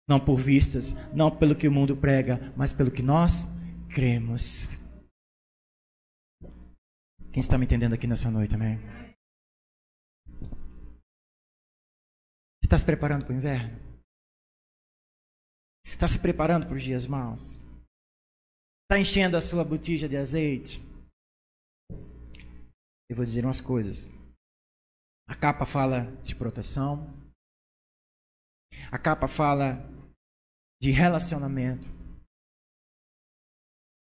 [0.07, 3.49] não por vistas, não pelo que o mundo prega, mas pelo que nós
[3.89, 4.77] cremos.
[7.33, 8.79] Quem está me entendendo aqui nessa noite, amém?
[12.73, 13.79] Está se preparando para o inverno?
[15.85, 17.59] Está se preparando para os dias maus?
[18.85, 20.81] Está enchendo a sua botija de azeite?
[23.11, 24.07] Eu vou dizer umas coisas.
[25.29, 27.13] A capa fala de proteção.
[28.91, 29.77] A capa fala
[30.81, 31.87] de relacionamento.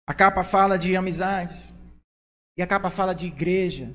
[0.06, 1.72] A capa fala de amizades.
[2.54, 3.86] E a capa fala de igreja.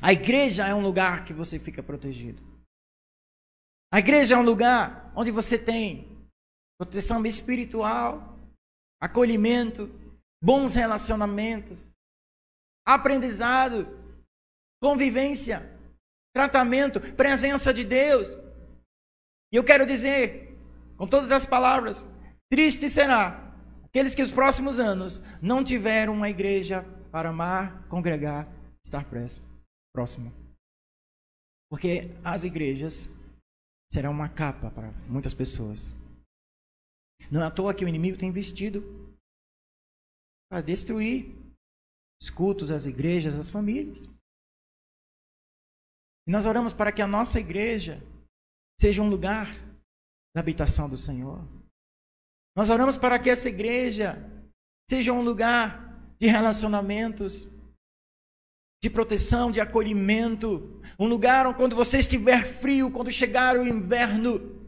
[0.00, 2.51] A igreja é um lugar que você fica protegido.
[3.92, 6.26] A igreja é um lugar onde você tem
[6.78, 8.38] proteção espiritual,
[9.00, 9.88] acolhimento,
[10.42, 11.92] bons relacionamentos,
[12.86, 13.86] aprendizado,
[14.82, 15.78] convivência,
[16.34, 18.30] tratamento, presença de Deus.
[19.52, 20.58] E eu quero dizer,
[20.96, 22.04] com todas as palavras,
[22.50, 23.52] triste será
[23.92, 28.48] Aqueles que os próximos anos não tiveram uma igreja para amar, congregar,
[28.82, 29.04] estar
[29.94, 30.32] próximo.
[31.70, 33.06] Porque as igrejas
[33.92, 35.94] serão uma capa para muitas pessoas.
[37.30, 38.82] Não é à toa que o inimigo tem investido
[40.50, 41.36] para destruir
[42.20, 44.06] os cultos, as igrejas, as famílias.
[46.26, 48.00] E nós oramos para que a nossa igreja
[48.80, 49.48] seja um lugar
[50.34, 51.46] da habitação do Senhor.
[52.56, 54.16] Nós oramos para que essa igreja
[54.88, 57.46] seja um lugar de relacionamentos,
[58.82, 64.60] de proteção, de acolhimento, um lugar onde quando você estiver frio, quando chegar o inverno,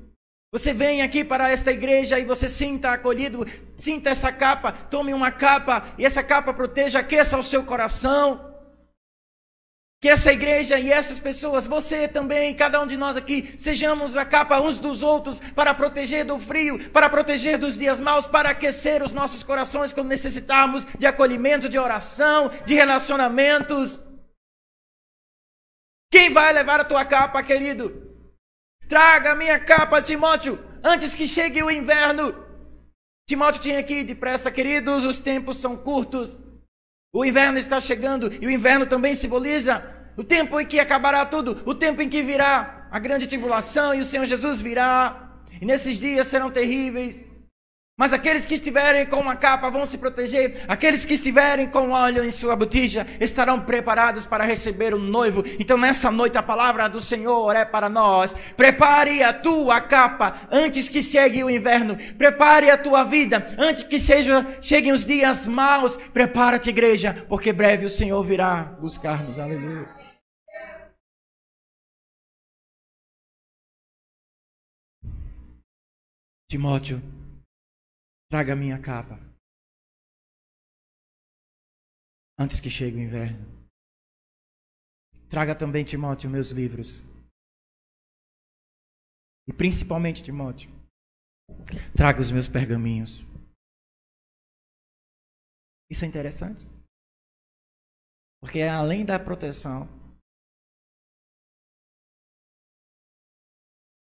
[0.53, 5.33] você vem aqui para esta igreja e você sinta acolhido, sinta essa capa, tome uma
[5.33, 8.54] capa e essa capa proteja, aqueça o seu coração.
[10.05, 14.23] Que essa igreja e essas pessoas, você também, cada um de nós aqui, sejamos a
[14.27, 19.03] capa uns dos outros para proteger do frio, para proteger dos dias maus, para aquecer
[19.03, 24.03] os nossos corações quando necessitarmos de acolhimento, de oração, de relacionamentos.
[26.13, 28.15] Quem vai levar a tua capa, querido?
[28.87, 32.45] Traga a minha capa, Timóteo, antes que chegue o inverno.
[33.27, 36.39] Timóteo tinha aqui depressa, queridos, os tempos são curtos.
[37.11, 41.63] O inverno está chegando e o inverno também simboliza o tempo em que acabará tudo,
[41.65, 45.31] o tempo em que virá a grande tribulação e o Senhor Jesus virá.
[45.61, 47.25] E nesses dias serão terríveis.
[47.97, 52.25] Mas aqueles que estiverem com uma capa vão se proteger, aqueles que estiverem com óleo
[52.25, 55.45] em sua botija estarão preparados para receber o noivo.
[55.61, 60.89] Então, nessa noite, a palavra do Senhor é para nós: prepare a tua capa antes
[60.89, 65.97] que chegue o inverno, prepare a tua vida antes que seja, cheguem os dias maus.
[66.13, 69.39] Prepara-te, igreja, porque breve o Senhor virá buscar-nos.
[69.39, 70.04] Aleluia.
[76.49, 77.01] Timóteo
[78.35, 79.15] Traga a minha capa.
[82.37, 83.47] Antes que chegue o inverno.
[85.31, 87.03] Traga também, Timóteo, meus livros.
[89.47, 90.69] E principalmente, Timóteo,
[91.97, 93.23] traga os meus pergaminhos.
[95.89, 96.65] Isso é interessante.
[98.41, 99.87] Porque além da proteção,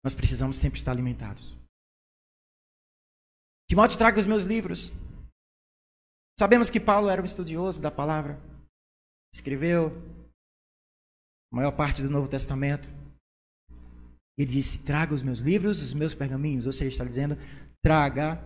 [0.04, 1.65] nós precisamos sempre estar alimentados.
[3.68, 4.92] Timóteo, traga os meus livros.
[6.40, 8.40] Sabemos que Paulo era um estudioso da palavra.
[9.34, 9.88] Escreveu
[11.52, 12.88] a maior parte do Novo Testamento.
[14.38, 16.66] Ele disse: Traga os meus livros, os meus pergaminhos.
[16.66, 17.36] Ou seja, está dizendo:
[17.82, 18.40] Traga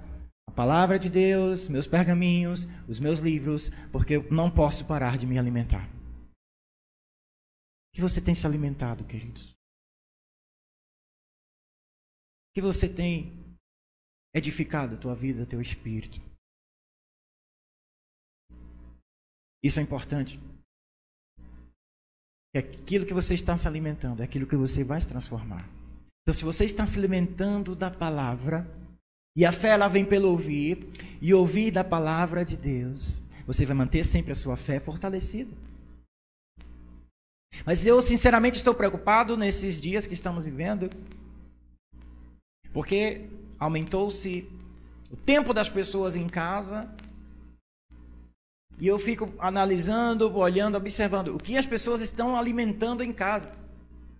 [0.47, 5.25] a palavra de Deus, meus pergaminhos, os meus livros, porque eu não posso parar de
[5.27, 5.89] me alimentar.
[7.89, 9.51] O que você tem se alimentado, queridos?
[12.49, 13.48] O que você tem
[14.33, 16.21] edificado a tua vida, teu espírito.
[19.63, 20.39] Isso é importante.
[22.53, 25.67] É aquilo que você está se alimentando, é aquilo que você vai se transformar.
[26.23, 28.67] Então, se você está se alimentando da palavra,
[29.35, 30.89] e a fé ela vem pelo ouvir,
[31.21, 35.55] e ouvir da palavra de Deus, você vai manter sempre a sua fé fortalecida.
[37.65, 40.89] Mas eu, sinceramente, estou preocupado nesses dias que estamos vivendo,
[42.71, 43.29] porque
[43.59, 44.47] Aumentou-se
[45.11, 46.89] o tempo das pessoas em casa.
[48.79, 53.51] E eu fico analisando, olhando, observando o que as pessoas estão alimentando em casa.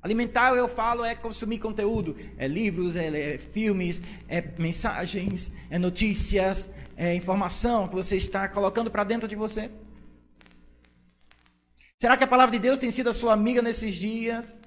[0.01, 2.15] Alimentar, eu falo, é consumir conteúdo.
[2.37, 8.91] É livros, é, é filmes, é mensagens, é notícias, é informação que você está colocando
[8.91, 9.69] para dentro de você.
[11.97, 14.61] Será que a palavra de Deus tem sido a sua amiga nesses dias?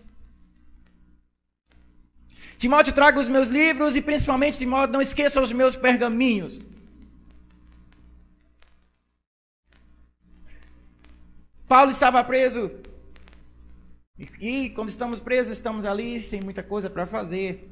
[2.59, 6.65] Timóteo, traga os meus livros e principalmente, Timóteo, não esqueça os meus pergaminhos.
[11.67, 12.71] Paulo estava preso
[14.39, 17.69] e, quando estamos presos, estamos ali sem muita coisa para fazer,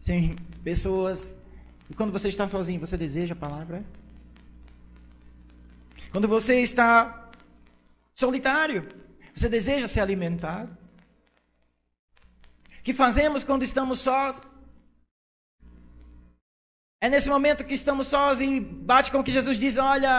[0.00, 1.36] sem pessoas.
[1.90, 3.84] E quando você está sozinho, você deseja a palavra?
[6.10, 7.30] Quando você está
[8.12, 8.88] solitário,
[9.34, 10.85] você deseja ser alimentado?
[12.86, 14.42] Que fazemos quando estamos sós?
[17.02, 20.14] É nesse momento que estamos sós e bate com o que Jesus diz: olha,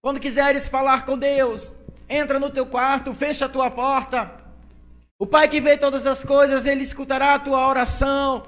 [0.00, 1.74] quando quiseres falar com Deus,
[2.08, 4.30] Entra no teu quarto, fecha a tua porta.
[5.18, 8.42] O Pai que vê todas as coisas, ele escutará a tua oração.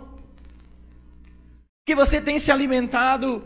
[1.85, 3.45] Que você tem se alimentado,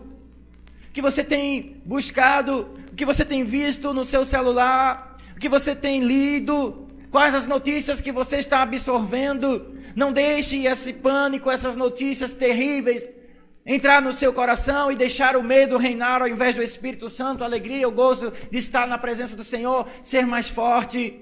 [0.93, 6.87] que você tem buscado, que você tem visto no seu celular, que você tem lido,
[7.13, 9.77] quais as notícias que você está absorvendo.
[9.95, 13.09] Não deixe esse pânico, essas notícias terríveis
[13.65, 17.47] entrar no seu coração e deixar o medo reinar ao invés do Espírito Santo, a
[17.47, 21.21] alegria, o gozo de estar na presença do Senhor, ser mais forte.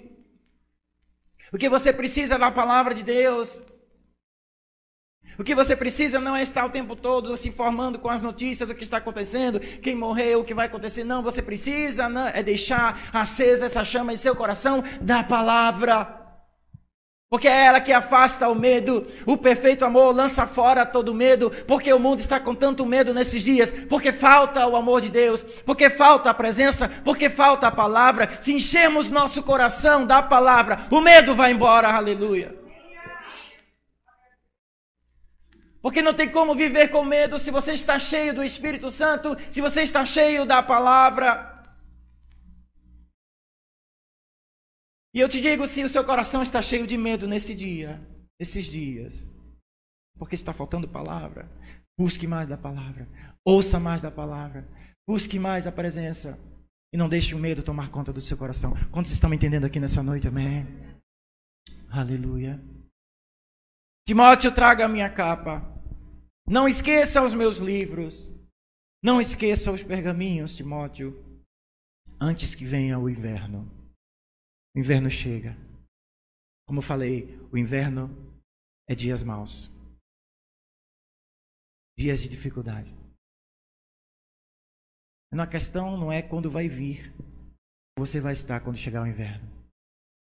[1.52, 3.60] O que você precisa é da palavra de Deus.
[5.40, 8.68] O que você precisa não é estar o tempo todo se informando com as notícias,
[8.68, 11.02] o que está acontecendo, quem morreu, o que vai acontecer.
[11.02, 16.14] Não, você precisa não, é deixar acesa essa chama em seu coração da palavra.
[17.30, 19.06] Porque é ela que afasta o medo.
[19.24, 21.50] O perfeito amor lança fora todo medo.
[21.66, 23.72] Porque o mundo está com tanto medo nesses dias.
[23.88, 25.42] Porque falta o amor de Deus.
[25.64, 26.86] Porque falta a presença.
[27.02, 28.28] Porque falta a palavra.
[28.40, 31.88] Se enchermos nosso coração da palavra, o medo vai embora.
[31.88, 32.59] Aleluia.
[35.82, 39.36] Porque não tem como viver com medo se você está cheio do Espírito Santo.
[39.50, 41.50] Se você está cheio da palavra.
[45.14, 48.00] E eu te digo, se o seu coração está cheio de medo nesse dia,
[48.38, 49.28] nesses dias,
[50.16, 51.50] porque está faltando palavra,
[51.98, 53.08] busque mais da palavra,
[53.44, 54.68] ouça mais da palavra,
[55.08, 56.38] busque mais a presença
[56.92, 58.72] e não deixe o medo tomar conta do seu coração.
[58.92, 60.28] Quantos estão me entendendo aqui nessa noite?
[60.28, 60.64] Amém.
[61.90, 62.60] Aleluia.
[64.10, 65.62] Timóteo, traga a minha capa.
[66.44, 68.28] Não esqueça os meus livros.
[69.00, 71.14] Não esqueça os pergaminhos, Timóteo,
[72.20, 73.70] antes que venha o inverno.
[74.74, 75.56] O inverno chega.
[76.66, 78.10] Como eu falei, o inverno
[78.88, 79.70] é dias maus.
[81.96, 82.92] Dias de dificuldade.
[85.32, 87.14] A questão não é quando vai vir.
[87.96, 89.59] Você vai estar quando chegar o inverno.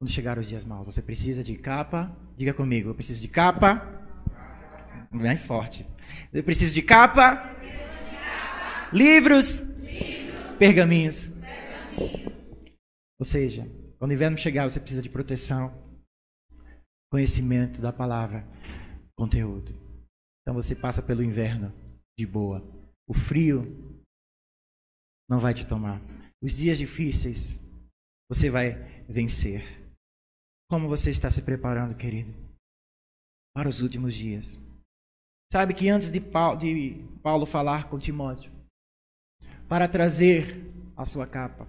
[0.02, 0.84] Quando chegar os dias maus.
[0.84, 2.12] Você precisa de capa.
[2.36, 3.76] Diga comigo, eu preciso de capa.
[5.12, 5.86] Bem forte.
[6.32, 7.54] Eu preciso de capa.
[8.92, 9.62] Livros.
[10.58, 11.30] Pergaminhos.
[13.16, 13.64] Ou seja,
[13.96, 15.72] quando o inverno chegar, você precisa de proteção,
[17.08, 18.44] conhecimento da palavra,
[19.16, 19.72] conteúdo.
[20.40, 21.72] Então você passa pelo inverno
[22.18, 22.60] de boa.
[23.08, 24.02] O frio
[25.30, 26.02] não vai te tomar.
[26.42, 27.56] Os dias difíceis
[28.28, 29.81] você vai vencer.
[30.72, 32.32] Como você está se preparando, querido,
[33.54, 34.58] para os últimos dias?
[35.52, 38.50] Sabe que antes de Paulo, de Paulo falar com Timóteo,
[39.68, 41.68] para trazer a sua capa,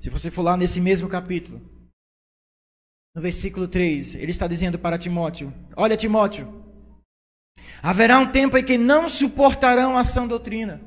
[0.00, 1.60] se você for lá nesse mesmo capítulo,
[3.14, 6.48] no versículo 3, ele está dizendo para Timóteo: Olha, Timóteo,
[7.80, 10.80] haverá um tempo em que não suportarão a sã doutrina.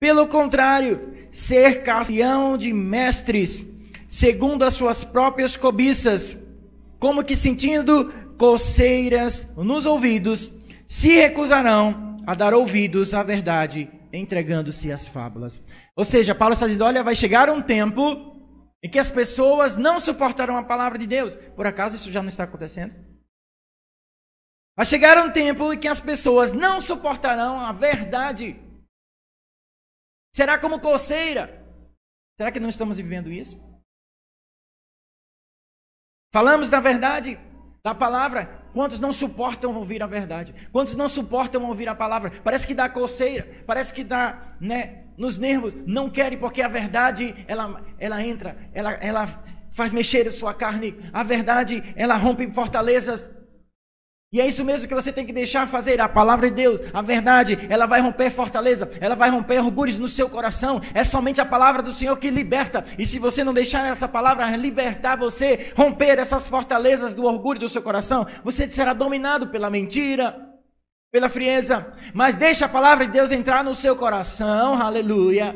[0.00, 3.73] Pelo contrário, cercar-se-ão de mestres,
[4.14, 6.46] segundo as suas próprias cobiças,
[7.00, 10.52] como que sentindo coceiras nos ouvidos,
[10.86, 15.60] se recusarão a dar ouvidos à verdade, entregando-se às fábulas.
[15.96, 18.38] Ou seja, Paulo está dizendo: olha, vai chegar um tempo
[18.80, 21.34] em que as pessoas não suportarão a palavra de Deus.
[21.56, 22.94] Por acaso isso já não está acontecendo?
[24.76, 28.60] Vai chegar um tempo em que as pessoas não suportarão a verdade.
[30.32, 31.66] Será como coceira.
[32.38, 33.73] Será que não estamos vivendo isso?
[36.34, 37.38] Falamos da verdade,
[37.80, 38.66] da palavra.
[38.72, 40.52] Quantos não suportam ouvir a verdade?
[40.72, 42.32] Quantos não suportam ouvir a palavra?
[42.42, 47.36] Parece que dá coceira, parece que dá, né, nos nervos, não querem porque a verdade
[47.46, 53.30] ela, ela entra, ela, ela faz mexer a sua carne, a verdade ela rompe fortalezas.
[54.34, 56.00] E é isso mesmo que você tem que deixar fazer.
[56.00, 60.08] A palavra de Deus, a verdade, ela vai romper fortaleza, ela vai romper orgulhos no
[60.08, 60.82] seu coração.
[60.92, 62.84] É somente a palavra do Senhor que liberta.
[62.98, 67.68] E se você não deixar essa palavra libertar você, romper essas fortalezas do orgulho do
[67.68, 70.34] seu coração, você será dominado pela mentira,
[71.12, 71.92] pela frieza.
[72.12, 75.54] Mas deixa a palavra de Deus entrar no seu coração, aleluia.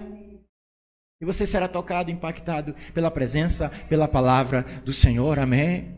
[1.21, 5.98] E você será tocado, impactado pela presença, pela palavra do Senhor, amém.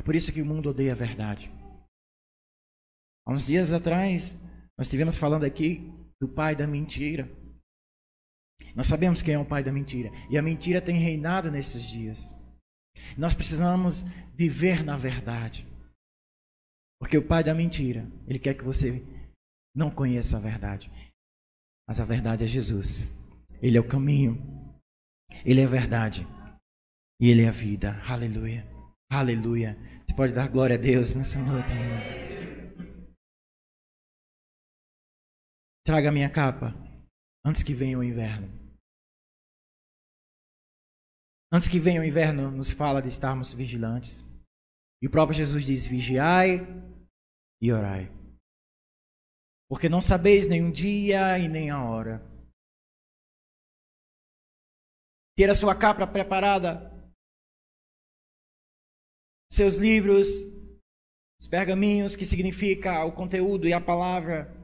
[0.00, 1.52] É por isso que o mundo odeia a verdade.
[3.28, 4.40] Há uns dias atrás,
[4.78, 7.30] nós estivemos falando aqui do pai da mentira.
[8.74, 10.10] Nós sabemos quem é o pai da mentira.
[10.30, 12.34] E a mentira tem reinado nesses dias.
[13.14, 15.68] Nós precisamos viver na verdade.
[16.98, 19.04] Porque o pai da mentira, ele quer que você
[19.76, 20.90] não conheça a verdade.
[21.86, 23.06] Mas a verdade é Jesus.
[23.60, 24.38] Ele é o caminho.
[25.44, 26.26] Ele é a verdade.
[27.20, 28.00] E ele é a vida.
[28.08, 28.66] Aleluia.
[29.10, 29.76] Aleluia.
[30.10, 31.70] Você pode dar glória a Deus nessa noite.
[35.86, 36.74] Traga a minha capa
[37.46, 38.48] antes que venha o inverno.
[41.52, 44.24] Antes que venha o inverno, nos fala de estarmos vigilantes.
[45.00, 46.58] E o próprio Jesus diz: vigiai
[47.62, 48.10] e orai.
[49.68, 52.20] Porque não sabeis nem o dia e nem a hora.
[55.36, 56.89] Ter a sua capa preparada
[59.50, 60.26] seus livros,
[61.40, 64.54] os pergaminhos, que significa o conteúdo e a palavra,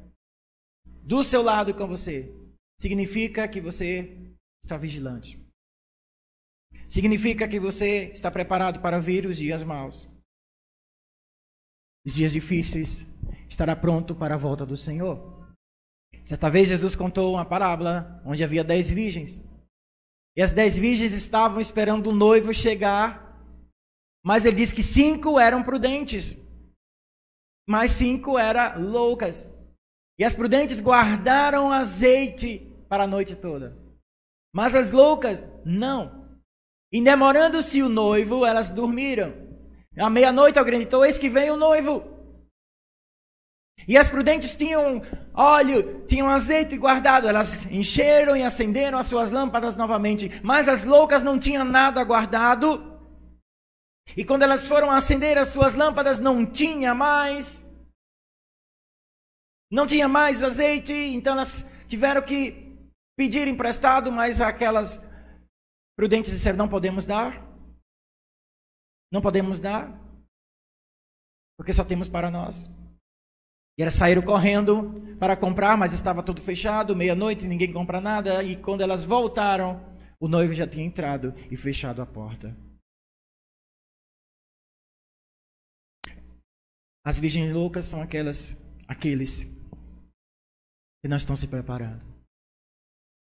[1.03, 2.33] do seu lado com você,
[2.81, 5.41] significa que você está vigilante.
[6.89, 10.09] Significa que você está preparado para vir os dias maus.
[12.05, 13.07] Os dias difíceis,
[13.49, 15.37] estará pronto para a volta do Senhor.
[16.25, 19.45] Certa vez Jesus contou uma parábola onde havia dez virgens.
[20.37, 23.26] E as dez virgens estavam esperando o noivo chegar
[24.27, 26.37] mas ele diz que cinco eram prudentes,
[27.65, 29.49] mas cinco eram loucas.
[30.19, 33.79] E as prudentes guardaram azeite para a noite toda.
[34.53, 36.27] Mas as loucas, não.
[36.93, 39.33] E demorando-se o noivo, elas dormiram.
[39.97, 42.03] À meia-noite gritou: Eis que vem o noivo.
[43.87, 45.03] E as prudentes tinham
[45.35, 47.29] óleo, tinham azeite guardado.
[47.29, 50.41] Elas encheram e acenderam as suas lâmpadas novamente.
[50.43, 52.96] Mas as loucas não tinham nada guardado
[54.15, 57.67] e quando elas foram acender as suas lâmpadas, não tinha mais.
[59.71, 62.77] Não tinha mais azeite, então elas tiveram que
[63.17, 65.01] pedir emprestado, mas aquelas
[65.97, 67.45] prudentes disseram: não podemos dar.
[69.11, 69.89] Não podemos dar,
[71.57, 72.69] porque só temos para nós.
[73.79, 78.43] E elas saíram correndo para comprar, mas estava tudo fechado, meia-noite, ninguém compra nada.
[78.43, 79.81] E quando elas voltaram,
[80.19, 82.57] o noivo já tinha entrado e fechado a porta.
[87.07, 88.57] As virgens loucas são aquelas,
[88.89, 89.45] aqueles
[91.01, 92.03] que não estão se preparando,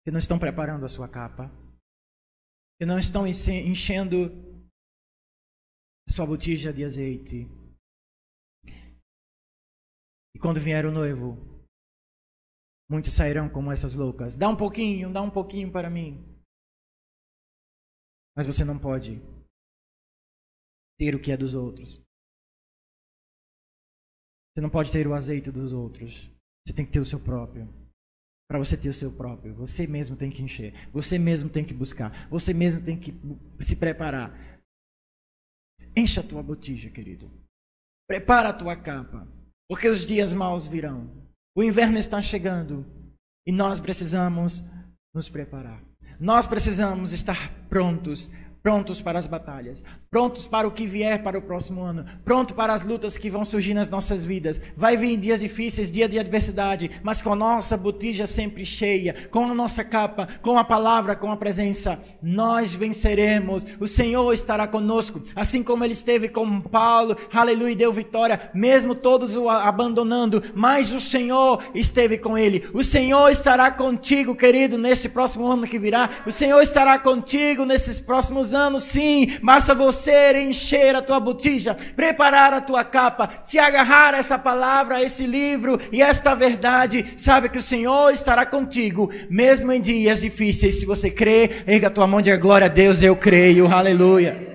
[0.03, 1.49] que não estão preparando a sua capa,
[2.77, 4.27] que não estão enchendo
[6.05, 7.47] a sua botija de azeite.
[10.35, 11.37] E quando vier o noivo,
[12.89, 14.35] muitos sairão como essas loucas.
[14.35, 16.19] Dá um pouquinho, dá um pouquinho para mim.
[18.35, 19.21] Mas você não pode
[20.99, 22.10] ter o que é dos outros.
[24.53, 26.29] Você não pode ter o azeite dos outros.
[26.65, 27.67] Você tem que ter o seu próprio.
[28.49, 30.73] Para você ter o seu próprio, você mesmo tem que encher.
[30.91, 32.27] Você mesmo tem que buscar.
[32.29, 33.13] Você mesmo tem que
[33.61, 34.37] se preparar.
[35.95, 37.31] Encha a tua botija, querido.
[38.09, 39.25] Prepara a tua capa.
[39.69, 41.09] Porque os dias maus virão.
[41.55, 42.85] O inverno está chegando.
[43.47, 44.61] E nós precisamos
[45.13, 45.81] nos preparar.
[46.19, 48.31] Nós precisamos estar prontos
[48.63, 52.73] prontos para as batalhas, prontos para o que vier para o próximo ano, pronto para
[52.73, 54.61] as lutas que vão surgir nas nossas vidas.
[54.77, 59.45] Vai vir dias difíceis, dia de adversidade, mas com a nossa botija sempre cheia, com
[59.45, 63.65] a nossa capa, com a palavra, com a presença, nós venceremos.
[63.79, 69.35] O Senhor estará conosco, assim como ele esteve com Paulo, aleluia, deu vitória, mesmo todos
[69.35, 72.69] o abandonando, mas o Senhor esteve com ele.
[72.73, 76.09] O Senhor estará contigo, querido, nesse próximo ano que virá.
[76.25, 82.53] O Senhor estará contigo nesses próximos anos, sim, basta você encher a tua botija, preparar
[82.53, 87.49] a tua capa, se agarrar a essa palavra, a esse livro e esta verdade, sabe
[87.49, 90.79] que o Senhor estará contigo, mesmo em dias difíceis.
[90.79, 94.51] Se você crê, erga a tua mão e diga glória a Deus, eu creio, aleluia.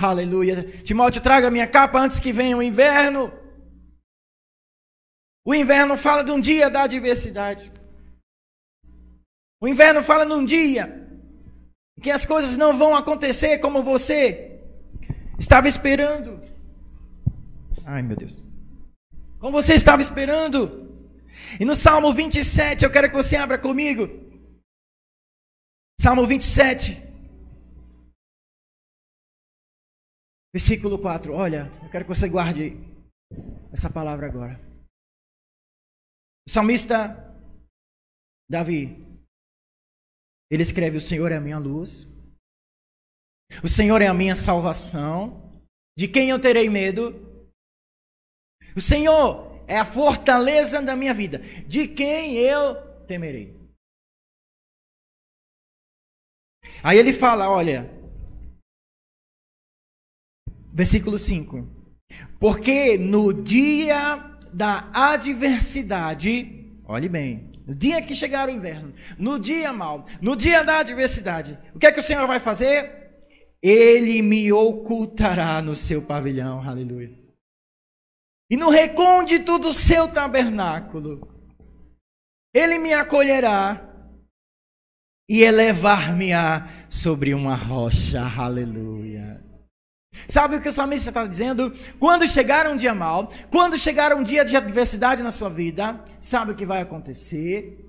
[0.00, 0.62] Aleluia.
[0.84, 3.32] Timóteo, traga minha capa antes que venha o inverno.
[5.44, 7.72] O inverno fala de um dia da adversidade.
[9.60, 11.08] O inverno fala num dia
[12.00, 14.60] que as coisas não vão acontecer como você
[15.38, 16.40] estava esperando.
[17.84, 18.40] Ai, meu Deus.
[19.40, 20.86] Como você estava esperando.
[21.58, 24.06] E no Salmo 27, eu quero que você abra comigo.
[26.00, 27.02] Salmo 27.
[30.52, 31.32] Versículo 4.
[31.32, 32.76] Olha, eu quero que você guarde
[33.72, 34.60] essa palavra agora.
[36.46, 37.24] O salmista
[38.48, 39.07] Davi,
[40.50, 42.06] ele escreve: O Senhor é a minha luz,
[43.62, 45.62] o Senhor é a minha salvação,
[45.96, 47.26] de quem eu terei medo?
[48.76, 52.74] O Senhor é a fortaleza da minha vida, de quem eu
[53.06, 53.56] temerei?
[56.82, 57.90] Aí ele fala: Olha,
[60.72, 61.66] versículo 5:
[62.38, 64.16] Porque no dia
[64.52, 70.64] da adversidade, olhe bem, no dia que chegar o inverno, no dia mau, no dia
[70.64, 73.20] da adversidade, o que é que o Senhor vai fazer?
[73.60, 77.12] Ele me ocultará no seu pavilhão, aleluia.
[78.50, 81.28] E no recôndito do seu tabernáculo,
[82.54, 83.86] ele me acolherá
[85.28, 89.44] e elevar-me-á sobre uma rocha, aleluia.
[90.28, 91.72] Sabe o que o salmista está dizendo?
[91.98, 96.52] Quando chegar um dia mal, quando chegar um dia de adversidade na sua vida, sabe
[96.52, 97.84] o que vai acontecer?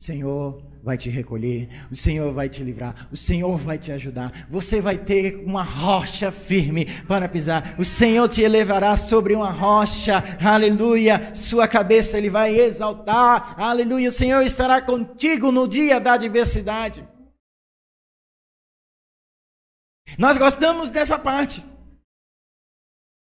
[0.00, 4.46] O Senhor vai te recolher, o Senhor vai te livrar, o Senhor vai te ajudar.
[4.50, 7.74] Você vai ter uma rocha firme para pisar.
[7.78, 11.34] O Senhor te elevará sobre uma rocha, aleluia.
[11.34, 14.08] Sua cabeça ele vai exaltar, aleluia.
[14.08, 17.06] O Senhor estará contigo no dia da adversidade.
[20.20, 21.64] Nós gostamos dessa parte.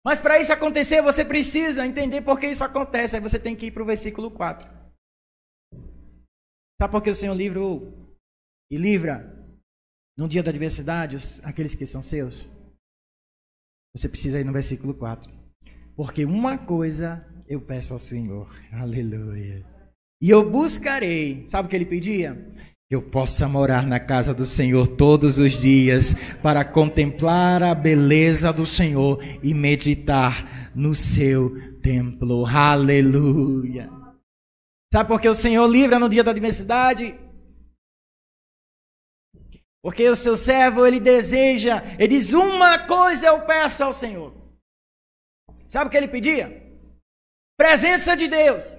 [0.07, 3.17] Mas para isso acontecer, você precisa entender por que isso acontece.
[3.17, 4.65] Aí você tem que ir para o versículo 4.
[6.81, 7.93] Sabe por que o Senhor livrou
[8.71, 9.45] e livra
[10.17, 12.47] no dia da adversidade aqueles que são seus?
[13.97, 15.33] Você precisa ir no versículo 4.
[15.97, 18.49] Porque uma coisa eu peço ao Senhor.
[18.73, 19.67] Aleluia.
[20.23, 21.45] E eu buscarei.
[21.45, 22.37] Sabe o que ele pedia?
[22.89, 28.53] Que eu possa morar na casa do Senhor todos os dias para contemplar a beleza
[28.53, 32.47] do Senhor e meditar no seu templo.
[32.47, 33.91] Aleluia.
[34.93, 37.19] Sabe por que o Senhor livra no dia da adversidade?
[39.83, 44.33] Porque o seu servo, ele deseja, ele diz: Uma coisa eu peço ao Senhor.
[45.69, 46.63] Sabe o que ele pedia?
[47.59, 48.79] Presença de Deus.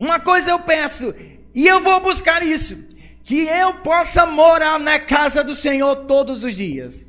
[0.00, 1.14] Uma coisa eu peço,
[1.54, 2.92] e eu vou buscar isso.
[3.22, 7.06] Que eu possa morar na casa do Senhor todos os dias.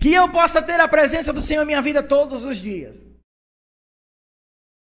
[0.00, 3.04] Que eu possa ter a presença do Senhor em minha vida todos os dias.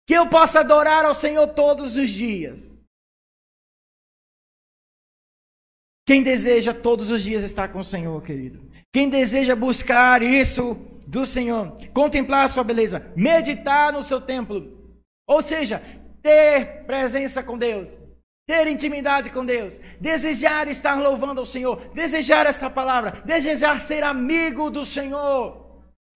[0.07, 2.73] Que eu possa adorar ao Senhor todos os dias.
[6.07, 8.71] Quem deseja todos os dias estar com o Senhor, querido.
[8.93, 10.75] Quem deseja buscar isso
[11.05, 14.95] do Senhor, contemplar a sua beleza, meditar no seu templo.
[15.27, 15.81] Ou seja,
[16.21, 17.97] ter presença com Deus,
[18.47, 24.69] ter intimidade com Deus, desejar estar louvando ao Senhor, desejar essa palavra, desejar ser amigo
[24.69, 25.66] do Senhor.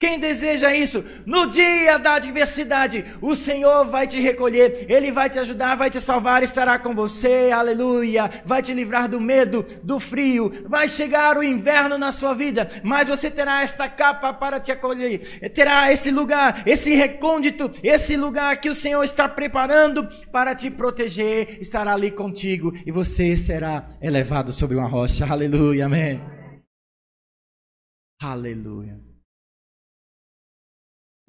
[0.02, 1.06] Quem deseja isso?
[1.28, 6.02] No dia da adversidade, o Senhor vai te recolher, Ele vai te ajudar, vai te
[6.02, 8.28] salvar, estará com você, aleluia.
[8.44, 10.66] Vai te livrar do medo, do frio.
[10.68, 15.20] Vai chegar o inverno na sua vida, mas você terá esta capa para te acolher,
[15.54, 21.60] terá esse lugar, esse recôndito, esse lugar que o Senhor está preparando para te proteger,
[21.62, 26.20] estará ali contigo e você será elevado sobre uma rocha, aleluia, amém.
[28.20, 29.11] Aleluia.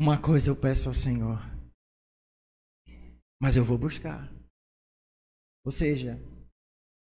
[0.02, 1.38] Uma coisa eu peço ao Senhor,
[3.40, 4.28] mas eu vou buscar.
[5.64, 6.18] Ou seja,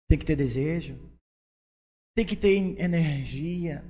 [0.07, 0.99] tem que ter desejo,
[2.15, 3.83] tem que ter energia,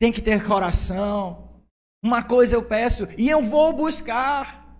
[0.00, 1.62] tem que ter coração.
[2.02, 4.74] Uma coisa eu peço e eu vou buscar.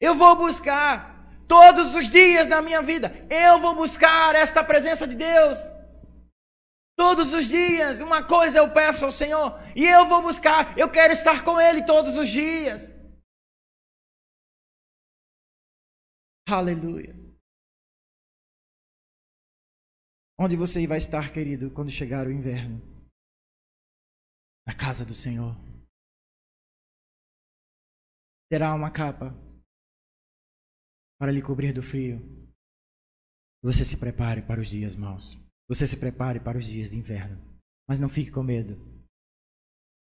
[0.00, 3.12] Eu vou buscar todos os dias da minha vida.
[3.28, 5.58] Eu vou buscar esta presença de Deus.
[6.96, 11.12] Todos os dias, uma coisa eu peço ao Senhor e eu vou buscar, eu quero
[11.12, 12.92] estar com Ele todos os dias.
[16.48, 17.14] Aleluia.
[20.38, 22.80] Onde você vai estar, querido, quando chegar o inverno?
[24.66, 25.54] Na casa do Senhor.
[28.50, 29.34] Terá uma capa
[31.18, 32.20] para lhe cobrir do frio.
[33.62, 35.38] Você se prepare para os dias maus.
[35.68, 37.40] Você se prepare para os dias de inverno.
[37.88, 38.93] Mas não fique com medo.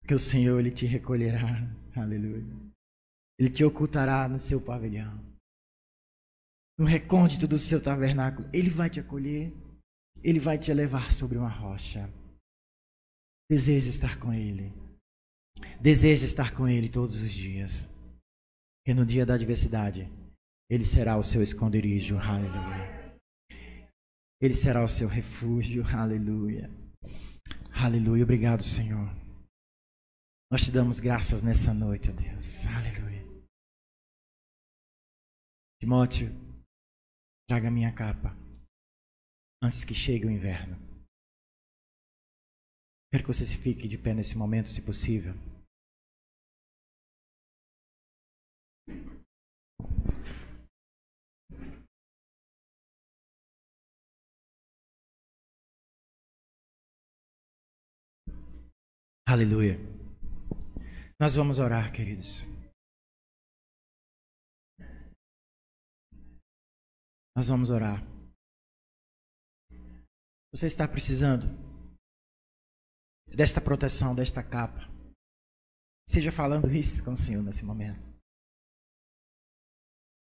[0.07, 1.69] Porque o Senhor ele te recolherá.
[1.97, 2.47] Aleluia.
[3.37, 5.21] Ele te ocultará no seu pavilhão.
[6.79, 9.53] no recôndito do seu tabernáculo, Ele vai te acolher,
[10.23, 12.09] Ele vai te levar sobre uma rocha.
[13.51, 14.73] Deseja estar com Ele.
[15.81, 17.89] Deseja estar com Ele todos os dias.
[18.87, 20.09] Que no dia da adversidade,
[20.71, 22.17] Ele será o seu esconderijo.
[22.17, 23.19] Aleluia.
[24.41, 25.83] Ele será o seu refúgio.
[25.85, 26.71] Aleluia.
[27.73, 28.23] Aleluia.
[28.23, 29.26] Obrigado, Senhor.
[30.49, 32.67] Nós te damos graças nessa noite, ó Deus.
[32.67, 33.27] Aleluia.
[35.81, 36.31] Timóteo,
[37.49, 38.31] traga minha capa
[39.61, 40.77] antes que chegue o inverno.
[43.11, 45.35] Quero que você se fique de pé nesse momento, se possível.
[59.29, 59.96] Aleluia.
[61.19, 62.43] Nós vamos orar, queridos.
[67.35, 68.03] Nós vamos orar.
[70.53, 71.47] Você está precisando
[73.27, 74.81] desta proteção, desta capa.
[76.09, 78.06] Seja falando isso com o Senhor nesse momento.